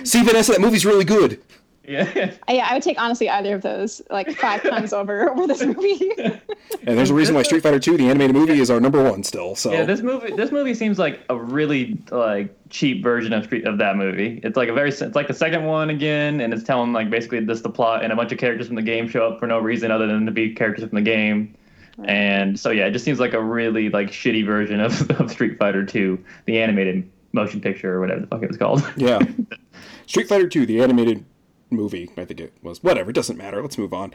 [0.00, 1.40] yeah, See, Vanessa, that movie's really good.
[1.86, 2.32] Yeah.
[2.48, 5.62] I- yeah, I would take honestly either of those like five times over over this
[5.62, 6.10] movie.
[6.84, 9.22] And there's a reason why Street Fighter 2, the animated movie, is our number one
[9.22, 9.54] still.
[9.54, 13.66] So Yeah, this movie this movie seems like a really like cheap version of Street
[13.66, 14.40] of that movie.
[14.42, 17.44] It's like a very it's like the second one again, and it's telling like basically
[17.46, 19.58] just the plot, and a bunch of characters from the game show up for no
[19.60, 21.54] reason other than to be characters from the game.
[22.04, 25.58] And so yeah, it just seems like a really like shitty version of, of Street
[25.58, 28.82] Fighter 2, the animated motion picture or whatever the fuck it was called.
[28.96, 29.20] Yeah.
[30.06, 31.24] Street Fighter 2, the animated
[31.72, 32.82] movie, I think it was.
[32.82, 33.60] Whatever, it doesn't matter.
[33.62, 34.12] Let's move on.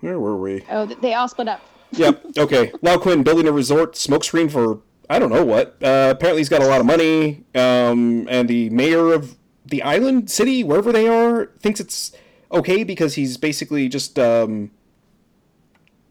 [0.00, 0.64] Where were we?
[0.70, 1.60] oh, they all split up.
[1.92, 2.70] Yep, okay.
[2.82, 5.78] Laocorn building a resort, smokescreen for I don't know what.
[5.82, 10.30] Uh, apparently he's got a lot of money, um, and the mayor of the island,
[10.30, 12.12] city, wherever they are, thinks it's
[12.52, 14.70] okay because he's basically just um,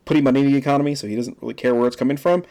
[0.06, 2.44] putting money in the economy, so he doesn't really care where it's coming from.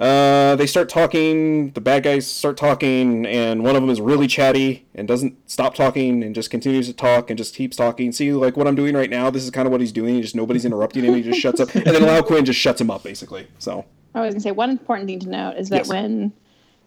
[0.00, 1.70] Uh, they start talking.
[1.72, 5.74] The bad guys start talking, and one of them is really chatty and doesn't stop
[5.74, 8.10] talking and just continues to talk and just keeps talking.
[8.10, 9.28] See, like what I'm doing right now.
[9.28, 10.14] This is kind of what he's doing.
[10.14, 11.14] He just nobody's interrupting him.
[11.14, 13.46] He just shuts up, and then Laocorn just shuts him up basically.
[13.58, 13.84] So
[14.14, 15.88] I was gonna say one important thing to note is that Yes.
[15.88, 16.32] when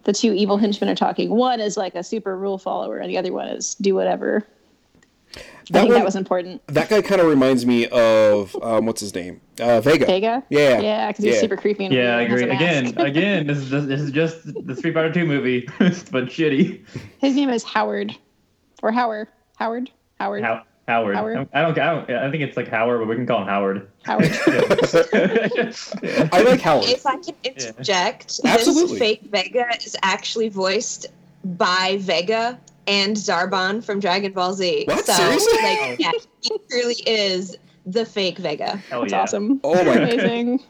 [0.06, 3.18] the two evil henchmen are talking, one is like a super rule follower, and the
[3.20, 4.48] other one is do whatever.
[5.36, 6.62] I That think one- that was important.
[6.68, 9.40] that guy kind of reminds me of um, what's his name?
[9.60, 10.06] Uh, Vega.
[10.06, 10.44] Vega.
[10.50, 10.80] Yeah.
[10.82, 11.42] Yeah, because he's Yeah.
[11.42, 11.86] super creepy.
[11.86, 12.94] And Yeah, I weird and has agree.
[12.94, 16.82] Again, again, this is just, this is just the Street Fighter 2 movie, but shitty.
[17.20, 18.16] His name is Howard,
[18.82, 19.28] or Howard.
[19.58, 19.90] Howard.
[20.20, 20.44] Howard.
[20.44, 21.16] How, Howard.
[21.16, 21.48] Howard?
[21.54, 21.80] I don't.
[21.80, 22.10] I don't.
[22.12, 23.88] I think it's like Howard, but we can call him Howard.
[24.04, 24.26] Howard.
[25.14, 26.86] I like Howard.
[26.90, 28.90] If I can interject, Absolutely.
[28.92, 31.08] this fake Vega is actually voiced
[31.46, 34.86] by Vega and Zarbon from Dragon Ball Z.
[34.86, 35.06] What?
[35.06, 35.62] So, Seriously?
[35.62, 38.78] like, yeah, he truly is the fake Vega.
[38.78, 39.22] Hell That's yeah.
[39.22, 39.60] awesome.
[39.64, 39.94] Oh my!
[39.94, 40.64] Amazing.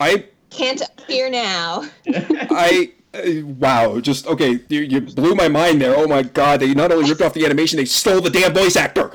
[0.00, 1.88] I Can't hear now.
[2.08, 4.00] I uh, wow!
[4.00, 4.60] Just okay.
[4.68, 5.94] You, you blew my mind there.
[5.96, 6.60] Oh my god!
[6.60, 9.12] They not only ripped off the animation, they stole the damn voice actor.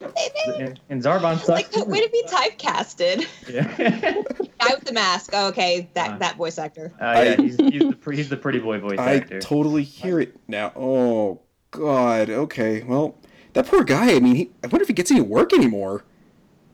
[0.00, 1.48] And, and Zarbon sucks.
[1.48, 1.84] like too.
[1.84, 3.26] way to be typecasted.
[3.48, 3.64] Yeah.
[4.60, 5.30] Guy with the mask.
[5.32, 6.18] Oh, okay, that Uh.
[6.18, 6.92] that voice actor.
[7.00, 9.40] Uh, yeah, he's, he's, the, pre- he's the pretty boy voice I actor.
[9.40, 10.72] totally hear it now.
[10.76, 12.30] Oh God.
[12.30, 12.82] Okay.
[12.84, 13.16] Well,
[13.54, 14.14] that poor guy.
[14.14, 16.04] I mean, he, I wonder if he gets any work anymore.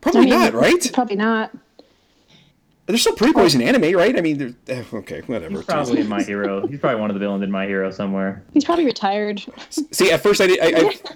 [0.00, 0.90] Probably I mean, not, right?
[0.92, 1.50] Probably not.
[2.86, 4.14] There's still pretty boys in anime, right?
[4.16, 5.56] I mean, they're, eh, okay, whatever.
[5.56, 6.66] He's probably in My Hero.
[6.66, 8.44] He's probably one of the villains in My Hero somewhere.
[8.52, 9.42] He's probably retired.
[9.70, 10.66] See, at first I, did, I,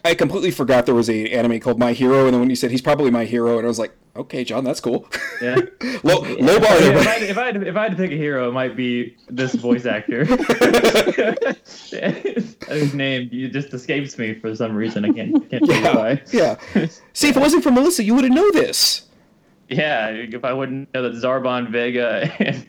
[0.05, 2.57] I I completely forgot there was an anime called My Hero, and then when you
[2.57, 5.07] said he's probably my hero, and I was like, okay, John, that's cool.
[5.43, 5.57] Yeah.
[6.05, 8.17] low, low bar Yeah, if, I, if, I had, if I had to pick a
[8.17, 10.25] hero, it might be this voice actor.
[12.69, 15.05] His name it just escapes me for some reason.
[15.05, 16.23] I can't, can't tell you Yeah, why.
[16.33, 16.57] yeah.
[17.13, 19.03] See, if it wasn't for Melissa, you wouldn't know this.
[19.69, 22.67] Yeah, if I wouldn't know that Zarbon Vega and,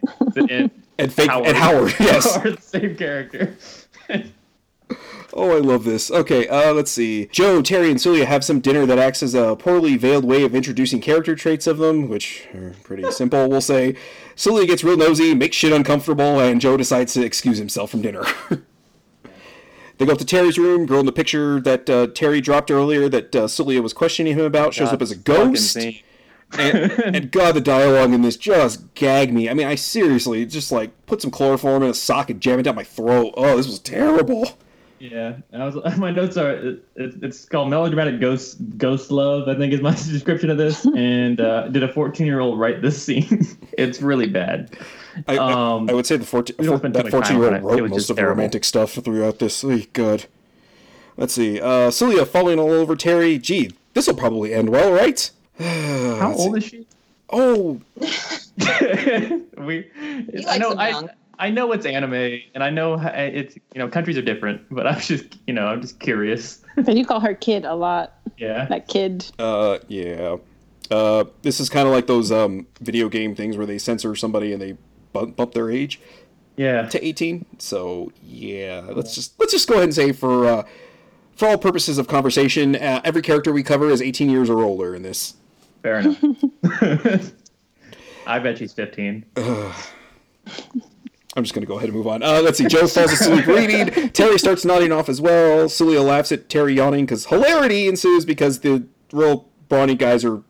[0.50, 2.36] and And fake and Howard, yes.
[2.46, 3.56] are the same character.
[5.32, 6.12] Oh, I love this.
[6.12, 7.28] Okay, uh, let's see.
[7.28, 10.54] Joe, Terry, and Celia have some dinner that acts as a poorly veiled way of
[10.54, 13.96] introducing character traits of them, which are pretty simple, we'll say.
[14.36, 18.26] Celia gets real nosy, makes shit uncomfortable, and Joe decides to excuse himself from dinner.
[20.00, 20.86] they go up to Terry's room.
[20.86, 24.44] Girl in the picture that uh, Terry dropped earlier that uh, Celia was questioning him
[24.44, 25.78] about shows up as a ghost.
[26.58, 29.50] And, and God, the dialogue in this just gagged me.
[29.50, 32.64] I mean, I seriously just like put some chloroform in a sock and jam it
[32.64, 33.34] down my throat.
[33.38, 34.58] Oh, this was terrible.
[35.02, 35.78] Yeah, I was.
[35.98, 36.52] My notes are.
[36.52, 39.48] It, it, it's called melodramatic ghost ghost love.
[39.48, 40.84] I think is my description of this.
[40.84, 43.48] And uh, did a 14 year old write this scene?
[43.78, 44.78] it's really bad.
[45.26, 47.54] I, I- Um, I would say the 14, we don't spend too that 14 year
[47.56, 49.64] old wrote most of the romantic stuff throughout this.
[49.64, 50.26] Oh, God.
[51.16, 51.62] Let's see.
[51.62, 53.38] Uh, Celia falling all over Terry.
[53.40, 55.32] Gee, this will probably end well, right?
[56.20, 56.88] How old is she?
[57.32, 57.80] Oh,
[59.58, 59.88] we.
[60.48, 60.74] I know.
[60.78, 61.08] I.
[61.42, 62.14] I know it's anime,
[62.54, 65.82] and I know it's you know countries are different, but I'm just you know I'm
[65.82, 66.60] just curious.
[66.76, 68.14] But you call her kid a lot.
[68.38, 68.66] Yeah.
[68.66, 69.26] That kid.
[69.40, 70.36] uh, yeah.
[70.92, 74.52] Uh, this is kind of like those um, video game things where they censor somebody
[74.54, 74.76] and they
[75.14, 76.00] bump, bump their age
[76.58, 76.88] Yeah.
[76.90, 77.46] to 18.
[77.60, 80.64] So yeah, let's just let's just go ahead and say for uh,
[81.36, 84.94] for all purposes of conversation, uh, every character we cover is 18 years or older
[84.96, 85.36] in this.
[85.82, 86.24] Fair enough.
[88.28, 89.26] I bet she's 15.
[91.36, 92.24] I'm just going to go ahead and move on.
[92.24, 92.66] Uh, let's see.
[92.66, 94.10] Joe falls asleep reading.
[94.10, 95.70] Terry starts nodding off as well.
[95.70, 100.44] Celia laughs at Terry yawning because hilarity ensues because the real brawny guys are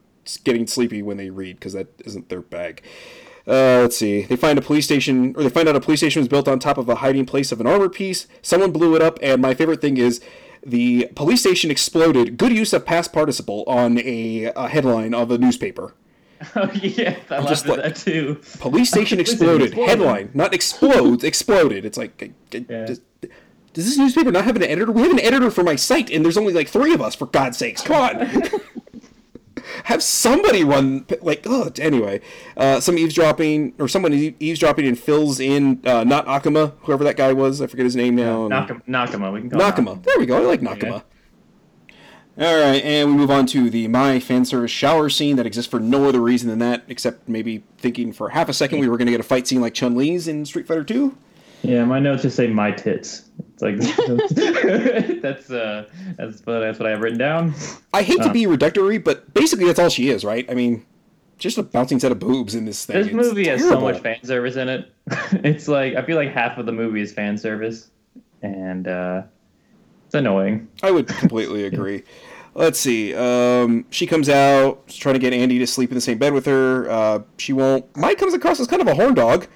[0.43, 2.81] getting sleepy when they read because that isn't their bag.
[3.47, 4.21] Uh, let's see.
[4.21, 6.59] They find a police station, or they find out a police station was built on
[6.59, 8.27] top of a hiding place of an armor piece.
[8.41, 10.21] Someone blew it up, and my favorite thing is
[10.65, 12.37] the police station exploded.
[12.37, 15.93] Good use of past participle on a, a headline of a newspaper.
[16.55, 18.39] Oh yeah, I laughed at like- that too.
[18.59, 19.73] Police station exploded.
[19.73, 21.85] Headline, not explodes, exploded.
[21.85, 22.85] It's like, Yeah.
[22.85, 23.01] does,
[23.73, 24.91] does this newspaper not have an editor?
[24.91, 27.13] We have an editor for my site, and there's only like three of us.
[27.15, 28.43] For God's sakes, come on.
[29.85, 31.43] have somebody run like.
[31.45, 32.21] Oh, anyway,
[32.57, 37.33] uh, some eavesdropping or someone eavesdropping and fills in uh, not Akuma, whoever that guy
[37.33, 37.61] was.
[37.61, 38.47] I forget his name now.
[38.47, 40.03] Nakama, Nakama, we can call him Nakama.
[40.03, 40.37] There we go.
[40.37, 41.03] I like Nakama.
[42.39, 45.69] All right, and we move on to the my fan service shower scene that exists
[45.69, 48.95] for no other reason than that, except maybe thinking for half a second we were
[48.95, 51.17] going to get a fight scene like Chun Li's in Street Fighter Two.
[51.61, 53.29] Yeah, my notes just say my tits.
[53.53, 53.77] It's like
[55.21, 55.85] that's uh
[56.17, 57.53] that's what that's what I have written down.
[57.93, 60.49] I hate to be reductory, but basically that's all she is, right?
[60.49, 60.85] I mean,
[61.37, 62.95] just a bouncing set of boobs in this thing.
[62.97, 64.93] This It's movie has so much fan service in it.
[65.31, 67.89] it's like I feel like half of the movie is fan service,
[68.41, 69.23] and uh
[70.05, 70.67] it's annoying.
[70.81, 72.03] I would completely agree.
[72.55, 73.13] Let's see.
[73.13, 76.47] Um, she comes out, trying to get Andy to sleep in the same bed with
[76.47, 76.89] her.
[76.89, 77.95] Uh, she won't.
[77.95, 79.47] Mike comes across as kind of a horn dog.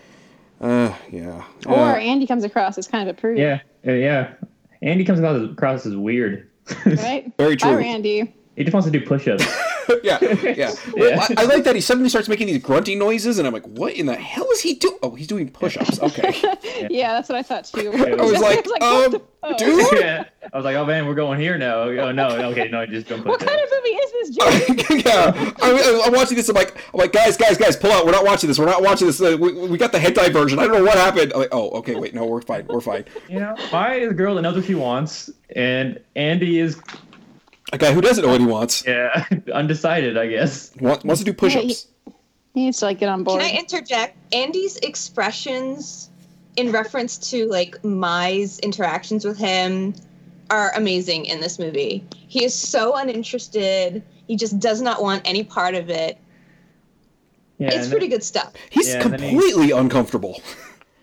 [0.64, 1.44] Uh, yeah.
[1.68, 3.38] Or Uh, Andy comes across as kind of a prude.
[3.38, 4.34] Yeah, uh, yeah.
[4.82, 6.50] Andy comes across as, across as weird.
[6.86, 7.32] Right?
[7.38, 7.78] Very Bye, true.
[7.78, 8.34] Randy.
[8.56, 9.46] he just wants to do push-ups.
[10.04, 10.74] yeah, yeah.
[10.96, 11.28] Well, Yeah.
[11.38, 13.94] I, I like that he suddenly starts making these grunting noises, and I'm like, what
[13.94, 14.98] in the hell is he doing?
[15.04, 16.00] Oh, he's doing push-ups.
[16.02, 16.34] Okay.
[16.90, 17.92] Yeah, that's what I thought too.
[17.94, 19.58] I I was like, what um, the- oh.
[19.58, 20.00] dude.
[20.00, 21.82] yeah, I was like, oh man, we're going here now.
[21.84, 23.72] Oh no, okay, no, I just don't What kind ups.
[23.72, 25.10] of movie is this, Joe?
[25.10, 26.50] yeah, I'm, I'm watching this.
[26.50, 28.06] I'm like, I'm like, guys, guys, guys, pull out.
[28.06, 28.60] We're not watching this.
[28.60, 29.22] We're not watching this.
[29.22, 30.60] Uh, we, we got the hentai version.
[30.60, 31.32] I don't know what happened.
[31.34, 32.66] I'm like, oh, okay, wait, no, we're fine.
[32.68, 33.06] We're fine.
[33.30, 36.80] You know, Maya is a girl that knows what she wants, and Andy is
[37.74, 40.72] A guy who doesn't know what he wants yeah undecided, I guess.
[40.80, 41.88] wants, wants to do push-ups.
[42.54, 43.42] He needs to like get on board.
[43.42, 44.16] Can I interject?
[44.32, 46.12] Andy's expressions
[46.56, 49.96] in reference to like Mai's interactions with him
[50.52, 52.06] are amazing in this movie.
[52.28, 54.04] He is so uninterested.
[54.28, 56.20] He just does not want any part of it.
[57.58, 58.54] Yeah, it's and pretty good stuff.
[58.70, 60.42] He's Yeah, and then he- completely uncomfortable.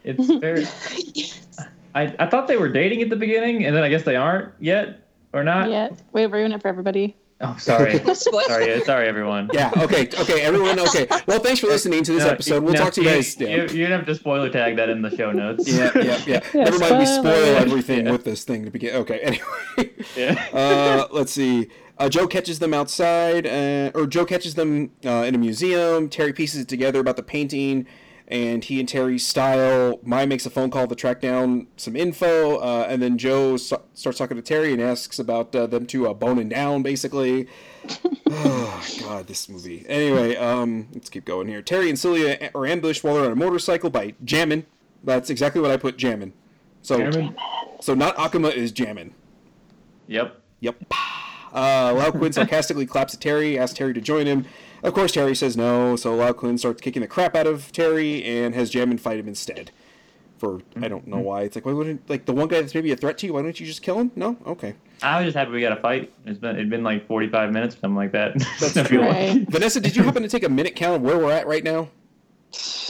[0.04, 0.66] It's very.
[1.94, 4.52] I, I thought they were dating at the beginning, and then I guess they aren't
[4.60, 4.99] yet,
[5.32, 5.70] or not.
[5.70, 7.16] Yeah, we have ruin it for everybody.
[7.42, 7.98] Oh, sorry.
[8.14, 9.48] Sorry, sorry, everyone.
[9.54, 9.70] Yeah.
[9.78, 10.02] Okay.
[10.08, 10.42] Okay.
[10.42, 10.78] Everyone.
[10.78, 11.06] Okay.
[11.26, 12.62] Well, thanks for listening to this No, episode.
[12.62, 13.40] We'll no, talk to you you- guys.
[13.40, 13.70] You, Yeah.
[13.70, 15.66] you don't have to spoiler tag that in the show notes.
[15.66, 15.90] Yeah.
[15.94, 16.02] Yeah.
[16.26, 16.40] Yeah.
[16.54, 16.98] Yeah, Never mind.
[16.98, 18.12] We spoil everything Yeah.
[18.12, 18.94] with this thing to begin.
[18.96, 19.20] Okay.
[19.78, 19.90] Anyway.
[20.16, 20.48] Yeah.
[20.52, 21.68] uh, let's see.
[21.98, 26.10] Uh, Joe catches them outside, uh, or Joe catches them uh, in a museum.
[26.10, 27.86] Terry pieces it together about the painting,
[28.30, 29.98] and he and Terry's style.
[30.02, 33.82] Mai makes a phone call to track down some info, uh, and then Joe so-
[33.92, 37.48] starts talking to Terry and asks about uh, them two uh, boning down, basically.
[38.30, 39.84] oh, God, this movie.
[39.88, 41.60] Anyway, um, let's keep going here.
[41.60, 44.64] Terry and Celia are ambushed while they're on a motorcycle by Jamin.
[45.02, 46.32] That's exactly what I put, Jamin.
[46.82, 47.36] So, Cameron?
[47.80, 49.10] so not Akuma is Jamin.
[50.06, 50.40] Yep.
[50.60, 50.76] Yep.
[51.52, 54.46] Uh, Laocorn sarcastically claps at Terry, asks Terry to join him.
[54.82, 58.54] Of course, Terry says no, so Laocorn starts kicking the crap out of Terry and
[58.54, 59.70] has Jamin fight him instead.
[60.38, 61.24] For I don't know mm-hmm.
[61.26, 61.42] why.
[61.42, 63.34] It's like why wouldn't like the one guy that's maybe a threat to you?
[63.34, 64.10] Why don't you just kill him?
[64.16, 64.74] No, okay.
[65.02, 66.12] I was just happy we got a fight.
[66.24, 68.38] It's been it'd been like 45 minutes or something like that.
[68.60, 69.46] That's I feel Right.
[69.50, 71.88] Vanessa, did you happen to take a minute count of where we're at right now?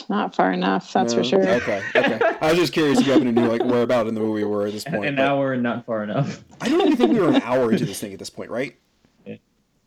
[0.09, 1.18] Not far enough, that's No?
[1.18, 1.47] for sure.
[1.47, 2.18] Okay, okay.
[2.41, 4.43] I was just curious if you happen to know like where about in the movie
[4.43, 5.05] we were at this point.
[5.05, 6.43] An but hour and not far enough.
[6.61, 8.76] I don't even think we were an hour into this thing at this point, right?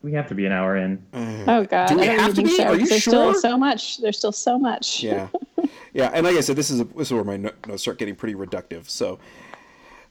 [0.04, 1.02] We have to be an hour in.
[1.48, 2.50] Oh god, Do we I don't have to be?
[2.50, 2.64] so.
[2.66, 3.34] Are you 'cause There's sure?
[3.34, 3.98] still so much.
[4.00, 5.02] There's still so much.
[5.02, 5.30] yeah
[5.94, 7.98] yeah and like i said this is a, this is where my no- notes start
[8.00, 9.18] getting pretty reductive so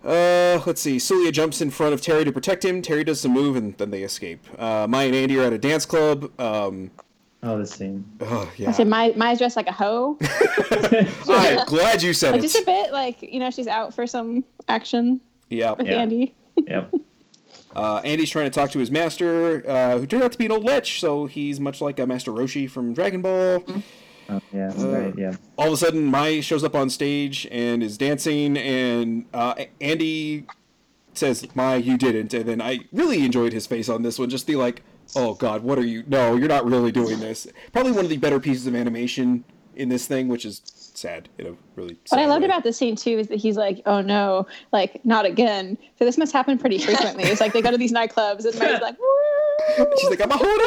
[0.05, 3.33] uh let's see celia jumps in front of terry to protect him terry does some
[3.33, 6.91] move and then they escape uh maya and andy are at a dance club um
[7.45, 8.05] Oh, this scene.
[8.21, 10.17] oh I yeah said my Maya's dressed like a hoe.
[11.29, 14.45] i'm glad you said Like, just a bit like you know she's out for some
[14.69, 15.21] action
[15.51, 15.95] yeah with Yeah.
[15.99, 16.35] Andy.
[16.69, 16.95] Yep.
[17.75, 20.53] Uh andy's trying to talk to his master uh who turned out to be an
[20.53, 23.65] old lich so he's much like a master roshi from dragon ball
[24.29, 24.73] Oh, yeah.
[24.79, 25.15] Uh, right.
[25.19, 25.35] Yeah.
[25.59, 30.47] all of a sudden Mai shows up on stage and is dancing and uh, Andy
[31.13, 34.47] says Mai you didn't and then I really enjoyed his face on this one just
[34.47, 34.83] the like
[35.17, 38.17] oh god what are you no you're not really doing this probably one of the
[38.17, 39.45] better pieces of animation
[39.75, 40.63] in this thing which is
[41.03, 42.47] sad in a really What I loved way.
[42.49, 46.17] about this scene too is that he's like, "Oh no, like not again." So this
[46.17, 47.25] must happen pretty frequently.
[47.25, 50.37] It's like they go to these nightclubs and Maya's like, "Woo!" she's like I'm a
[50.37, 50.61] hold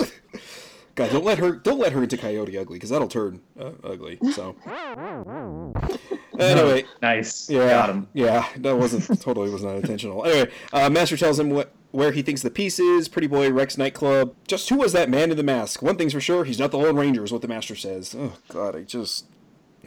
[0.00, 0.08] up
[0.96, 4.16] God, don't let her don't let her into Coyote Ugly because that'll turn uh, ugly.
[4.32, 4.54] So
[6.38, 7.50] anyway, Nice.
[7.50, 8.08] Yeah, Got him.
[8.12, 10.24] Yeah, that wasn't totally was not intentional.
[10.24, 13.08] Anyway, uh, Master tells him what where he thinks the piece is.
[13.08, 14.34] Pretty boy Rex nightclub.
[14.46, 15.82] Just who was that man in the mask?
[15.82, 17.24] One thing's for sure, he's not the Lone Ranger.
[17.24, 18.14] Is what the Master says.
[18.18, 19.26] Oh God, I just.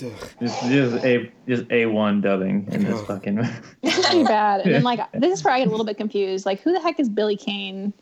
[0.04, 0.30] Ugh.
[0.42, 3.08] Just, just a just a one dubbing in this Ugh.
[3.08, 3.36] fucking.
[3.84, 4.62] pretty bad.
[4.62, 6.46] And then like this is where I get a little bit confused.
[6.46, 7.94] Like, who the heck is Billy Kane?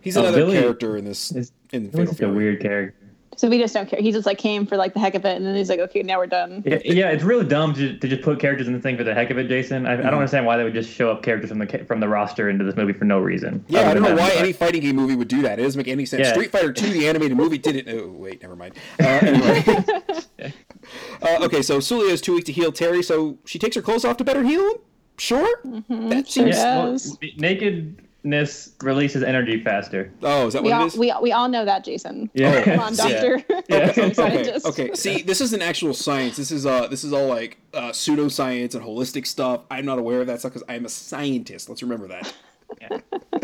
[0.00, 2.96] He's Oh, another Billy character in this is- in He's Fatal just a weird character.
[3.34, 3.98] So we just don't care.
[3.98, 6.02] He just like came for like the heck of it, and then he's like, "Okay,
[6.02, 8.78] now we're done." Yeah, yeah, it's really dumb to, to just put characters in the
[8.78, 9.86] thing for the heck of it, Jason.
[9.86, 10.04] I, I Mm-hmm.
[10.04, 12.62] don't understand why they would just show up characters from the from the roster into
[12.62, 13.64] this movie for no reason.
[13.68, 15.58] Yeah, I don't know why having- any fighting game movie would do that.
[15.58, 16.26] It doesn't make any sense.
[16.26, 16.34] Yeah.
[16.34, 17.88] Street Fighter 2, the animated movie, didn't.
[17.88, 18.74] Oh, wait, never mind.
[19.00, 20.52] Uh, anyway.
[21.22, 24.04] Uh, okay, so Sulia is too weak to heal Terry, so she takes her clothes
[24.04, 24.76] off to better heal him?
[25.18, 25.46] Sure?
[25.88, 26.56] That seems.
[26.56, 26.98] Yeah, well,
[27.36, 30.12] nakedness releases energy faster.
[30.22, 30.96] Oh, is that We what all, it is?
[30.98, 32.30] we, we all know that, Jason.
[32.34, 32.62] Yeah.
[32.62, 33.44] Come on, doctor.
[33.68, 33.76] Yeah.
[33.90, 34.66] okay, Scientist.
[34.66, 34.94] okay.
[34.94, 36.36] See, this isn't actual science.
[36.36, 39.62] This is uh, this is all like uh, pseudoscience and holistic stuff.
[39.70, 41.68] I'm not aware of that stuff because I'm a scientist.
[41.68, 42.32] Let's remember that.
[42.80, 42.98] Yeah.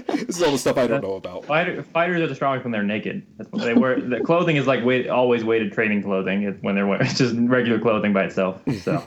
[0.07, 1.45] this is all the stuff I don't know about.
[1.45, 3.27] Fighter, fighters are the strongest when they're naked.
[3.37, 4.01] That's what they wear.
[4.01, 6.43] The clothing is like weight, always weighted training clothing.
[6.43, 8.61] It's when they're wearing, it's just regular clothing by itself.
[8.83, 9.03] So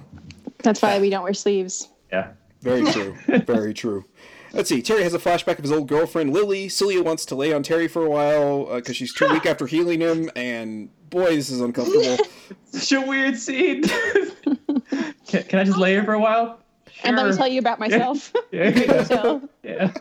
[0.60, 1.90] That's why we don't wear sleeves.
[2.12, 2.32] yeah.
[2.62, 3.18] Very true.
[3.46, 4.06] Very true.
[4.54, 4.82] Let's see.
[4.82, 6.68] Terry has a flashback of his old girlfriend Lily.
[6.70, 9.66] Celia wants to lay on Terry for a while uh, because she's too weak after
[9.66, 12.18] healing him, and boy, this is uncomfortable.
[12.66, 13.84] Such a weird scene.
[15.28, 16.60] can, can I just lay here for a while?
[17.04, 18.32] And let me tell you about myself.
[18.52, 19.04] Yeah.
[19.06, 19.92] so, yeah.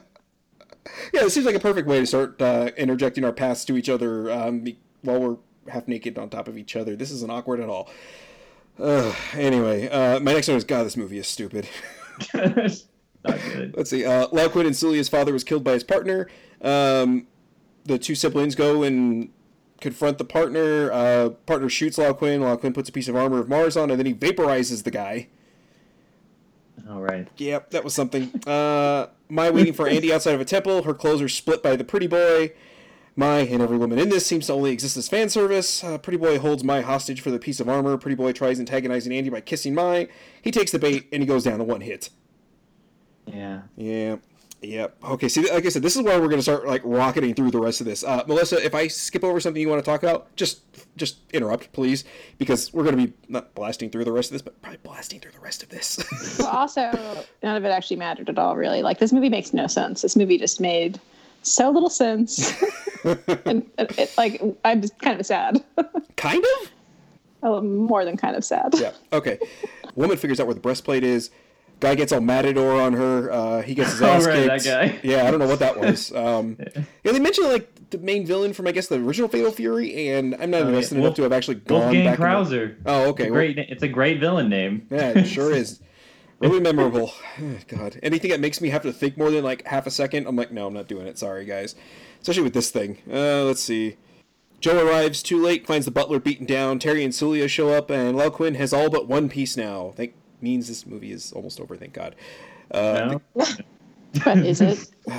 [1.13, 3.89] yeah, it seems like a perfect way to start uh, interjecting our pasts to each
[3.89, 4.65] other um,
[5.03, 5.37] while we're
[5.69, 6.97] half naked on top of each other.
[6.97, 7.91] This isn't awkward at all.
[8.79, 11.69] Uh, anyway, uh, my next one is God, this movie is stupid.
[13.25, 14.05] Let's see.
[14.05, 16.29] Uh, Laocorn and Celia's father was killed by his partner.
[16.63, 17.27] Um,
[17.85, 19.31] the two siblings go and
[19.81, 20.91] confront the partner.
[20.93, 22.41] Uh, partner shoots Laocorn.
[22.41, 25.29] Laocorn puts a piece of armor of Mars on, and then he vaporizes the guy.
[26.89, 27.29] All right.
[27.37, 28.31] Yep, that was something.
[28.47, 30.83] Uh, Mai waiting for Andy outside of a temple.
[30.83, 32.53] Her clothes are split by the pretty boy.
[33.17, 35.83] Mai and every woman in this seems to only exist as fan service.
[35.85, 37.97] Uh, pretty boy holds Mai hostage for the piece of armor.
[37.99, 40.09] Pretty boy tries antagonizing Andy by kissing Mai.
[40.43, 42.11] He takes the bait and he goes down to one hit.
[43.27, 43.63] Yeah.
[43.77, 44.17] Yeah.
[44.63, 44.97] Yep.
[45.05, 45.29] Okay.
[45.29, 47.61] See, like I said, this is where we're going to start like rocketing through the
[47.61, 48.05] rest of this.
[48.05, 50.61] Uh, Melissa, if I skip over something you want to talk about, just
[50.97, 52.05] just interrupt, please,
[52.37, 55.19] because we're going to be not blasting through the rest of this, but probably blasting
[55.21, 56.05] through the rest of this.
[56.39, 56.91] well, also,
[57.43, 58.83] none of it actually mattered at all, really.
[58.83, 60.03] Like, this movie makes no sense.
[60.03, 61.01] This movie just made
[61.43, 62.53] so little sense,
[63.47, 65.65] and it, it, like I'm just kind of sad.
[66.17, 66.71] kind of.
[67.43, 68.75] Oh, more than kind of sad.
[68.75, 68.93] Yeah.
[69.15, 69.39] Okay.
[69.95, 71.31] Woman figures out where the breastplate is.
[71.81, 73.31] Guy gets all matador on her.
[73.33, 74.65] Uh, he gets his Oh, ass right, kicked.
[74.65, 75.01] that guy.
[75.03, 76.13] Yeah, I don't know what that was.
[76.15, 76.57] Um,
[77.05, 80.35] yeah, they mentioned like the main villain from I guess the original Fatal Fury, and
[80.41, 80.99] I'm not Oh, invested yeah.
[81.01, 82.19] enough Wolf- to have actually gone Wolfgang back.
[82.19, 82.77] Krauser.
[82.87, 83.25] Oh, okay.
[83.25, 83.59] It's a well- great.
[83.59, 84.87] It's a great villain name.
[84.91, 85.81] Yeah, it sure is.
[86.41, 87.13] Really memorable.
[87.69, 88.01] God.
[88.03, 90.51] Anything that makes me have to think more than like half a second, I'm like,
[90.51, 91.19] no, I'm not doing it.
[91.19, 91.75] Sorry, guys.
[92.23, 92.97] Especially with this thing.
[93.13, 93.99] Uh, let's see.
[94.59, 96.79] Joe arrives too late, finds the butler beaten down.
[96.79, 99.93] Terry and Celia show up, and Laocorn has all but one piece now.
[99.97, 102.15] That means this movie is almost over, thank God.
[102.71, 103.45] Uh, No?
[104.25, 104.89] But is it?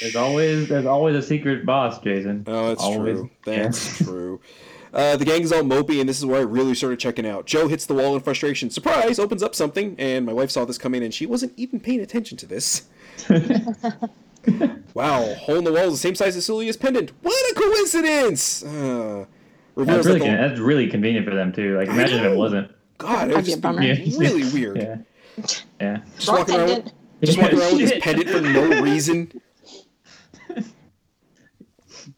[0.00, 2.44] There's always there's always a secret boss, Jason.
[2.46, 3.16] Oh, that's always.
[3.16, 3.30] true.
[3.46, 4.38] That's true.
[4.92, 7.46] Uh, the gang's all mopey, and this is where I really started checking out.
[7.46, 8.68] Joe hits the wall in frustration.
[8.68, 9.18] Surprise!
[9.18, 12.36] Opens up something, and my wife saw this coming, and she wasn't even paying attention
[12.36, 12.86] to this.
[14.94, 17.12] wow, hole in the wall is the same size as Celia's pendant.
[17.22, 18.62] What a coincidence!
[18.64, 19.24] Uh,
[19.76, 21.76] That's really the- con- that's really convenient for them too.
[21.78, 22.70] Like imagine if it wasn't.
[22.98, 23.80] God, it That'd would be a just bummer.
[23.80, 24.18] be Yeah.
[24.18, 24.76] really weird.
[24.76, 24.96] Yeah.
[25.80, 26.00] Yeah.
[26.16, 26.94] Just Wrong walking around, with, pendant.
[27.24, 29.40] just walking around with this pendant for no reason.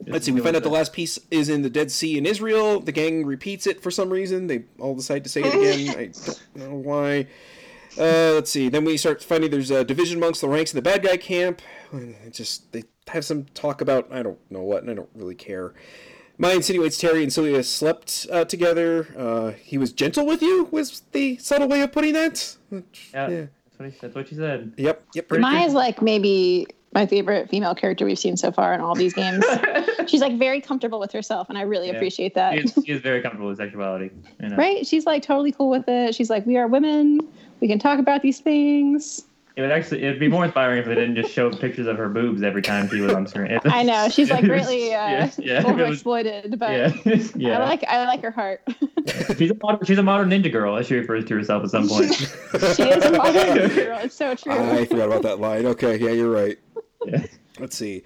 [0.07, 0.33] Let's see.
[0.33, 2.81] We find out the last piece is in the Dead Sea in Israel.
[2.81, 4.47] The gang repeats it for some reason.
[4.47, 5.91] They all decide to say it again.
[5.99, 7.27] I don't know why.
[7.99, 8.69] Uh, let's see.
[8.69, 11.61] Then we start finding there's a division amongst the ranks in the bad guy camp.
[11.93, 15.35] It just they have some talk about I don't know what, and I don't really
[15.35, 15.75] care.
[16.41, 19.09] Maya insinuates Terry and Celia slept uh, together.
[19.17, 20.69] Uh, he was gentle with you.
[20.71, 22.57] Was the subtle way of putting that?
[22.73, 22.81] Yeah,
[23.13, 23.27] Yeah.
[23.29, 24.73] That's, what he, that's what she said.
[24.79, 25.05] Yep.
[25.15, 25.29] Yep.
[25.29, 29.13] Pretty- Maya's like maybe my favorite female character we've seen so far in all these
[29.13, 29.45] games.
[30.07, 31.95] She's like very comfortable with herself, and I really Yeah.
[31.97, 32.55] appreciate that.
[32.55, 34.11] She is, she is very comfortable with sexuality.
[34.43, 34.57] You know?
[34.57, 34.87] right?
[34.87, 36.15] She's like totally cool with it.
[36.15, 37.21] She's like, we are women.
[37.61, 39.25] We can talk about these things.
[39.61, 42.09] It would actually it'd be more inspiring if they didn't just show pictures of her
[42.09, 43.61] boobs every time she was on screen.
[43.67, 47.59] I know she's like greatly uh, yeah, yeah, overexploited, but yeah, yeah.
[47.59, 48.63] I like I like her heart.
[49.37, 51.87] she's a modern, she's a modern ninja girl, as she refers to herself at some
[51.87, 52.15] point.
[52.15, 53.99] she is a modern ninja girl.
[53.99, 54.51] It's so true.
[54.53, 55.67] I forgot about that line.
[55.67, 56.59] Okay, yeah, you're right.
[57.05, 57.27] yeah.
[57.59, 58.03] Let's see.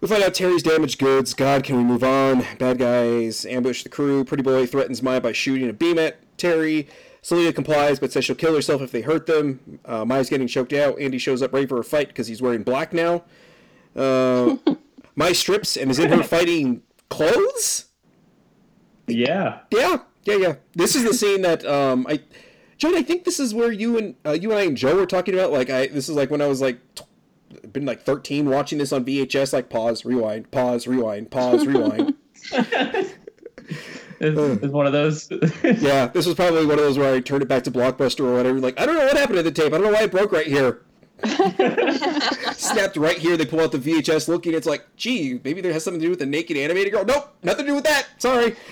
[0.00, 1.34] We find out Terry's damaged goods.
[1.34, 2.46] God, can we move on?
[2.58, 4.24] Bad guys ambush the crew.
[4.24, 6.86] Pretty boy threatens Maya by shooting a beam at Terry.
[7.26, 9.80] Celia complies, but says she'll kill herself if they hurt them.
[9.84, 10.96] Uh, Maya's getting choked out.
[11.00, 13.24] Andy shows up ready for a fight because he's wearing black now.
[13.96, 14.58] Uh,
[15.16, 17.86] Maya strips and is in her fighting clothes.
[19.08, 19.58] yeah.
[19.72, 20.54] Yeah, yeah, yeah.
[20.76, 22.20] This is the scene that um, I,
[22.78, 22.94] John.
[22.94, 25.34] I think this is where you and uh, you and I and Joe were talking
[25.34, 25.50] about.
[25.50, 27.04] Like, I this is like when I was like, t-
[27.72, 29.52] been like thirteen, watching this on VHS.
[29.52, 32.14] Like, pause, rewind, pause, rewind, pause, rewind.
[34.20, 35.28] It's, it's one of those.
[35.62, 38.34] yeah, this was probably one of those where I turned it back to Blockbuster or
[38.34, 38.60] whatever.
[38.60, 39.72] Like, I don't know what happened to the tape.
[39.72, 40.82] I don't know why it broke right here.
[42.52, 43.36] Snapped right here.
[43.36, 44.54] They pull out the VHS, looking.
[44.54, 47.04] It's like, gee, maybe there has something to do with the naked animated girl.
[47.04, 48.06] Nope, nothing to do with that.
[48.18, 48.56] Sorry.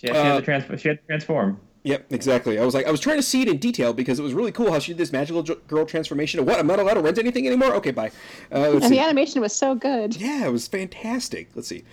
[0.00, 1.60] She had, she, had to trans- she had to transform.
[1.82, 2.58] Yep, exactly.
[2.58, 4.52] I was like, I was trying to see it in detail because it was really
[4.52, 6.40] cool how she did this magical jo- girl transformation.
[6.40, 6.58] Of what?
[6.58, 7.74] I'm not allowed to rent anything anymore.
[7.74, 8.10] Okay, bye.
[8.50, 8.90] Uh, and see.
[8.90, 10.16] the animation was so good.
[10.16, 11.48] Yeah, it was fantastic.
[11.54, 11.84] Let's see.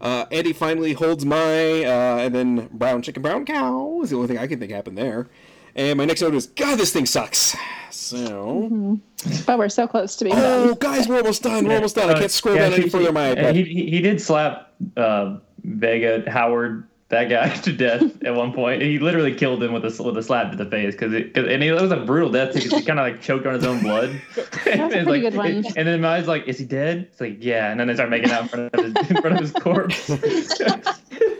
[0.00, 4.28] Uh, Andy finally holds Mai, uh, and then brown chicken, brown cow is the only
[4.28, 5.28] thing I can think happened there.
[5.76, 7.56] And my next note is, God, this thing sucks.
[7.90, 9.00] So,
[9.46, 10.78] But we're so close to being oh, done.
[10.78, 11.66] guys, we're almost done.
[11.66, 12.10] We're almost done.
[12.10, 13.54] I Uh, can't scroll yeah, down any further on my iPad.
[13.54, 18.82] He, he, he did slap uh, Vega Howard that guy to death at one point.
[18.82, 21.46] He literally killed him with a with a slap to the face because it, cause,
[21.48, 23.80] and it was a brutal death because he kind of like choked on his own
[23.80, 24.20] blood.
[24.36, 25.64] That's a pretty like- good one.
[25.76, 28.30] And then Maya's like, "Is he dead?" It's like, "Yeah." And then they start making
[28.30, 30.06] out in front of his, in front of his corpse.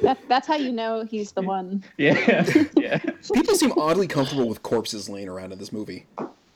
[0.03, 1.83] That, that's how you know he's the one.
[1.97, 2.45] yeah,
[2.77, 2.99] yeah.
[3.33, 6.07] People seem oddly comfortable with corpses laying around in this movie.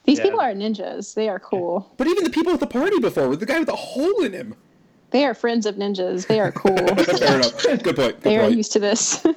[0.05, 0.25] These Yeah.
[0.25, 1.15] people are ninjas.
[1.15, 1.91] They are cool.
[1.97, 4.33] But even the people at the party before, with the guy with the hole in
[4.33, 4.55] him.
[5.11, 6.27] They are friends of ninjas.
[6.27, 6.77] They are cool.
[7.05, 7.63] Fair enough.
[7.63, 8.17] Good point.
[8.17, 9.25] Good they are used to this.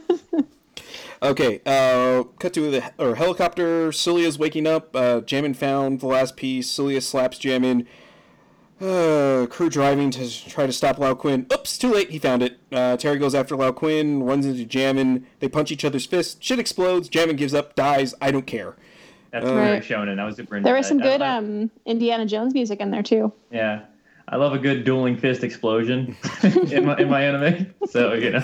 [1.24, 3.92] Okay, uh, cut to the or helicopter.
[3.92, 4.96] Celia's waking up.
[4.96, 6.68] Uh, Jamin found the last piece.
[6.68, 7.86] Celia slaps Jamin.
[8.82, 11.46] Uh, crew driving to try to stop Laocorn.
[11.54, 12.10] Oops, too late.
[12.10, 12.58] He found it.
[12.72, 15.24] Uh, Terry goes after Laocorn, runs into Jamin.
[15.40, 16.38] They punch each other's fists.
[16.44, 17.08] Shit explodes.
[17.08, 18.16] Jamin gives up, dies.
[18.20, 18.76] I don't care.
[19.32, 19.84] That's Uh, very Right.
[19.84, 20.20] shonen.
[20.20, 20.58] I was super.
[20.58, 23.32] into there was some I- good I- um, Indiana Jones music in there too.
[23.52, 23.82] Yeah,
[24.32, 27.74] I love a good dueling fist explosion in my in my anime.
[27.90, 28.44] So you know,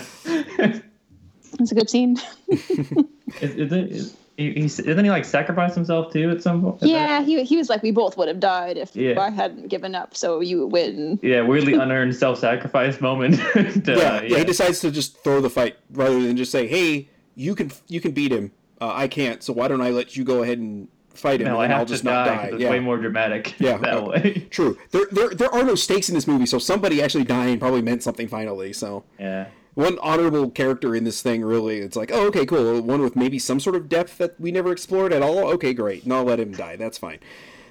[1.59, 2.17] It's a good scene.
[2.49, 2.91] is,
[3.41, 6.83] is it, is, he, he, isn't he like sacrifice himself too at some point?
[6.83, 9.19] Yeah, he he was like, we both would have died if Yeah.
[9.19, 11.19] I hadn't given up, so you win.
[11.23, 13.35] Yeah, weirdly unearned self-sacrifice moment.
[13.53, 16.67] to, yeah, uh, yeah, He decides to just throw the fight rather than just say,
[16.67, 18.51] "Hey, you can you can beat him.
[18.79, 19.41] Uh, I can't.
[19.41, 20.87] So why don't I let you go ahead and
[21.17, 22.49] fight him, No, and I then I'll have just to not die die.
[22.53, 22.69] it's Yeah.
[22.69, 24.47] way more dramatic Yeah, that uh, way.
[24.49, 24.77] True.
[24.91, 28.03] There, there, there are no stakes in this movie, so somebody actually dying probably meant
[28.03, 28.73] something finally.
[28.73, 29.47] So Yeah.
[29.73, 32.81] one honorable character in this thing, really, it's like, oh, okay, cool.
[32.81, 35.39] One with maybe some sort of depth that we never explored at all.
[35.49, 36.05] Okay, great.
[36.05, 36.75] No, I'll let him die.
[36.75, 37.19] That's fine.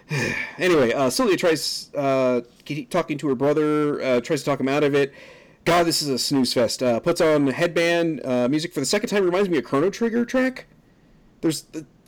[0.58, 2.42] anyway, uh, Celia tries uh,
[2.90, 5.12] talking to her brother, uh, tries to talk him out of it.
[5.64, 6.80] God, this is a snooze fest.
[6.80, 9.24] Uh, puts on headband uh, music for the second time.
[9.24, 10.66] Reminds me of Chrono Trigger track.
[11.40, 11.64] There's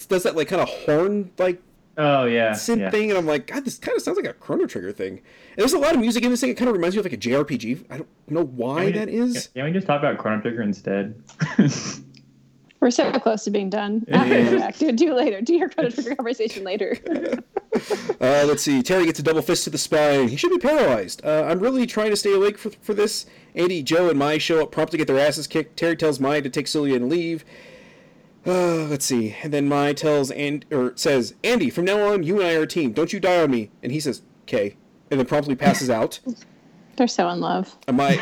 [0.08, 1.62] does that like kind of horn like
[2.00, 2.52] Oh yeah.
[2.52, 2.90] synth yeah.
[2.90, 5.14] thing, and I'm like, God, this kind of sounds like a Chrono Trigger thing.
[5.18, 5.22] And
[5.56, 6.50] there's a lot of music in this thing.
[6.50, 7.86] It kind of reminds me of like a JRPG.
[7.90, 9.48] I don't know why Can we- that is.
[9.54, 11.20] Can we just talk about Chrono Trigger instead?
[12.80, 14.06] We're so close to being done.
[14.08, 14.78] After the fact.
[14.78, 15.40] Do, do later.
[15.40, 16.96] Do your Chrono Trigger conversation later.
[18.20, 18.82] Uh, let's see.
[18.82, 20.26] Terry gets a double fist to the spine.
[20.28, 21.24] He should be paralyzed.
[21.24, 23.26] Uh, I'm really trying to stay awake for, for this.
[23.54, 25.76] Andy, Joe, and Mai show up prompt to get their asses kicked.
[25.76, 27.44] Terry tells Mai to take Celia and leave.
[28.48, 29.36] Uh, let's see.
[29.42, 32.62] And then Mai tells and or says, Andy, from now on, you and I are
[32.62, 32.92] a team.
[32.92, 33.70] Don't you die on me.
[33.82, 34.76] And he says, okay.
[35.10, 36.18] And then promptly passes out.
[36.96, 37.76] They're so in love.
[37.86, 38.18] And my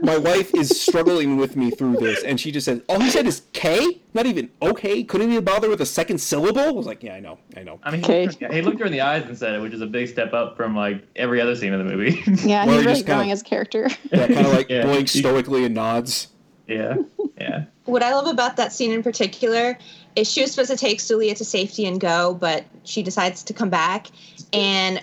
[0.00, 3.24] my wife is struggling with me through this, and she just says, "All he said
[3.26, 5.04] is K, not even okay.
[5.04, 7.78] Couldn't even bother with a second syllable." I was like, "Yeah, I know, I know."
[7.84, 9.72] I mean, he, looked her, he looked her in the eyes and said it, which
[9.72, 12.20] is a big step up from like every other scene in the movie.
[12.48, 13.88] Yeah, Well, he's he really just kinda- growing as a character.
[14.12, 14.82] Yeah, kind of like Yeah.
[14.84, 16.28] blinks stoically and nods.
[16.68, 16.96] Yeah.
[17.40, 17.64] Yeah.
[17.84, 19.78] What I love about that scene in particular
[20.14, 23.54] is she was supposed to take Sulia to safety and go, but she decides to
[23.54, 24.08] come back
[24.52, 25.02] and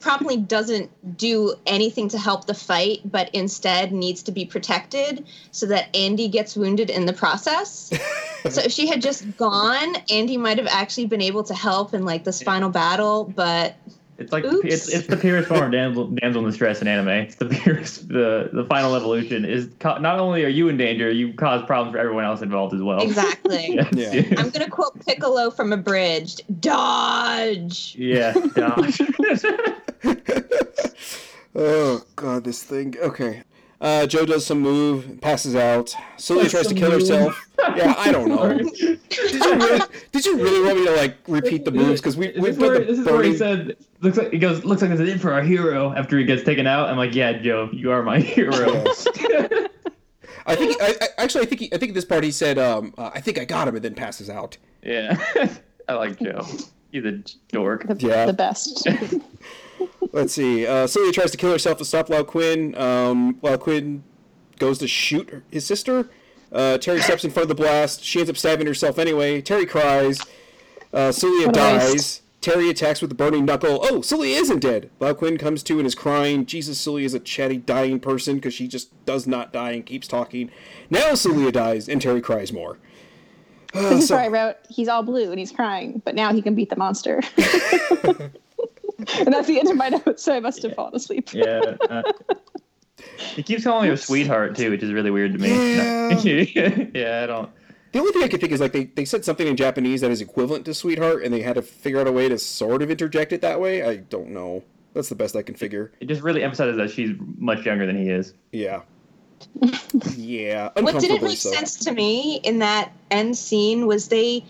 [0.00, 5.64] promptly doesn't do anything to help the fight, but instead needs to be protected so
[5.66, 7.90] that Andy gets wounded in the process.
[8.50, 12.04] so if she had just gone, Andy might have actually been able to help in
[12.04, 13.76] like this final battle, but
[14.20, 14.64] It's like Oops.
[14.64, 17.08] it's it's the purest form of damsel, damsel in distress in anime.
[17.08, 21.10] It's the purest the the final evolution is co- not only are you in danger,
[21.10, 23.00] you cause problems for everyone else involved as well.
[23.02, 23.78] exactly.
[23.92, 24.12] Yes, Yeah.
[24.12, 24.34] yeah.
[24.40, 27.94] I'm gonna quote Piccolo from Abridged Dodge!
[27.98, 29.00] Yeah, gosh.
[31.54, 32.94] Oh god, this thing.
[33.02, 33.42] Okay.
[33.80, 35.94] Uh, Joe does some move, passes out.
[36.18, 37.00] Celia tries to kill move.
[37.00, 37.48] herself.
[37.76, 38.58] Yeah, I don't know.
[38.58, 39.80] Did you really?
[40.12, 42.00] Did you really want me to like repeat the moves?
[42.00, 44.64] Because we This we've is where, this is where he said looks like he goes
[44.66, 46.90] looks like this is it for our hero after he gets taken out.
[46.90, 48.84] I'm like, yeah, Joe, you are my hero.
[50.46, 52.92] I think I, I actually I think he, I think this part he said um
[52.98, 54.58] uh, I think I got him and then passes out.
[54.82, 55.16] yeah,
[55.88, 56.46] I like Joe.
[56.92, 57.22] He's a
[57.52, 57.86] dork.
[57.86, 58.26] The, Yeah.
[58.26, 58.86] the best.
[60.12, 60.66] Let's see.
[60.66, 62.78] Uh, Celia tries to kill herself to stop Laocorn.
[62.78, 64.00] Um, Laocorn
[64.58, 66.08] goes to shoot his sister.
[66.52, 68.02] Uh, Terry steps in front of the blast.
[68.02, 69.40] She ends up stabbing herself anyway.
[69.40, 70.20] Terry cries.
[70.92, 72.22] Uh, Celia What dies.
[72.40, 73.78] Terry attacks with the burning knuckle.
[73.82, 74.90] Oh, Celia isn't dead.
[74.98, 76.46] Laocorn comes to and is crying.
[76.46, 80.08] Jesus, Celia is a chatty, dying person because she just does not die and keeps
[80.08, 80.50] talking.
[80.88, 82.78] Now Celia dies, and Terry cries more.
[83.74, 86.32] Uh, This is so- where I wrote, he's all blue and he's crying, but now
[86.32, 87.20] he can beat the monster.
[89.18, 91.32] and that's the end of my notes, so I must have fallen asleep.
[91.32, 91.76] Yeah.
[91.88, 92.02] Uh,
[93.34, 95.76] he keeps calling her sweetheart too, which is really weird to me.
[95.76, 96.86] Yeah.
[96.94, 97.50] yeah, I don't.
[97.92, 100.10] The only thing I could think is like they, they said something in Japanese that
[100.10, 102.90] is equivalent to sweetheart, and they had to figure out a way to sort of
[102.90, 103.82] interject it that way.
[103.82, 104.62] I don't know.
[104.94, 105.92] That's the best I can figure.
[106.00, 108.34] It just really emphasizes that she's much younger than he is.
[108.52, 108.82] Yeah.
[110.16, 110.70] yeah.
[110.76, 111.50] What didn't make so.
[111.50, 114.44] sense to me in that end scene was they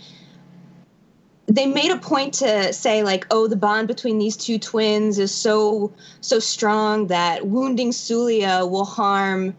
[1.51, 5.35] they made a point to say like oh the bond between these two twins is
[5.35, 9.55] so so strong that wounding Sulia will harm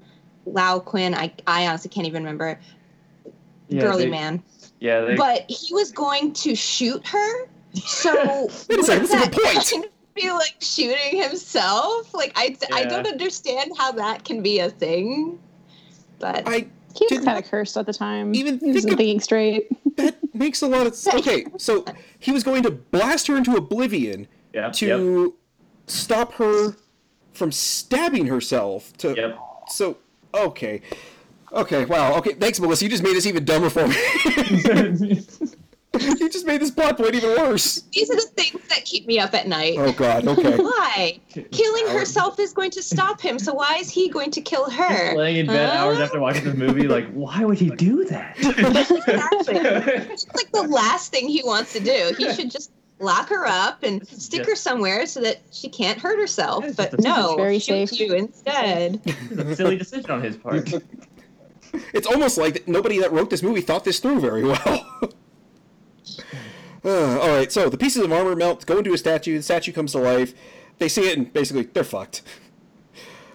[0.48, 2.58] Laocorn I I honestly can't even remember
[3.68, 4.42] Yeah, girly they- man
[4.80, 7.46] Yeah, they, but he was going to shoot her
[7.86, 8.14] so
[8.70, 9.70] Wait a second, wouldn't that's a good that point.
[9.72, 14.60] kind of be like shooting himself like I I don't understand how that can be
[14.60, 15.40] a thing
[16.20, 18.34] but I He was kind of cursed at the time.
[18.36, 19.68] even he wasn't think of- thinking straight.
[19.98, 21.28] that makes a lot of sense.
[21.28, 21.86] Okay, so
[22.20, 25.36] he was going to blast her into oblivion yep, to
[25.88, 26.76] stop her
[27.34, 28.94] from stabbing herself.
[28.98, 29.38] To yep.
[29.68, 29.98] so
[30.34, 30.82] okay,
[31.52, 32.34] okay, wow, okay.
[32.34, 32.86] Thanks, Melissa.
[32.86, 35.22] You just made this even dumber for me.
[36.00, 37.82] you just made this plot point even worse.
[37.92, 40.26] these are the things that keep me up at night Oh God.
[40.26, 40.56] Okay.
[40.58, 41.20] Why?
[41.52, 45.16] Killing herself is going to stop him, so why is he going to kill her?
[45.18, 45.78] Laying in bed Huh?
[45.86, 48.38] hours after watching the movie, like, why would he do that?
[48.40, 49.56] Exactly.
[50.12, 52.14] It's like the last thing he wants to do.
[52.18, 56.20] He should just lock her up and stick her somewhere so that she can't hurt
[56.20, 56.64] herself.
[56.64, 58.00] It's But no, Very shoot safe.
[58.00, 59.02] you instead.
[59.06, 60.72] It's a silly decision on his part.
[61.94, 64.86] It's almost like nobody that wrote this movie thought this through very well.
[66.84, 69.38] Uh, all right, so the pieces of armor melt, go into a statue.
[69.38, 70.34] The statue comes to life.
[70.80, 72.24] They see it, and basically, they're fucked.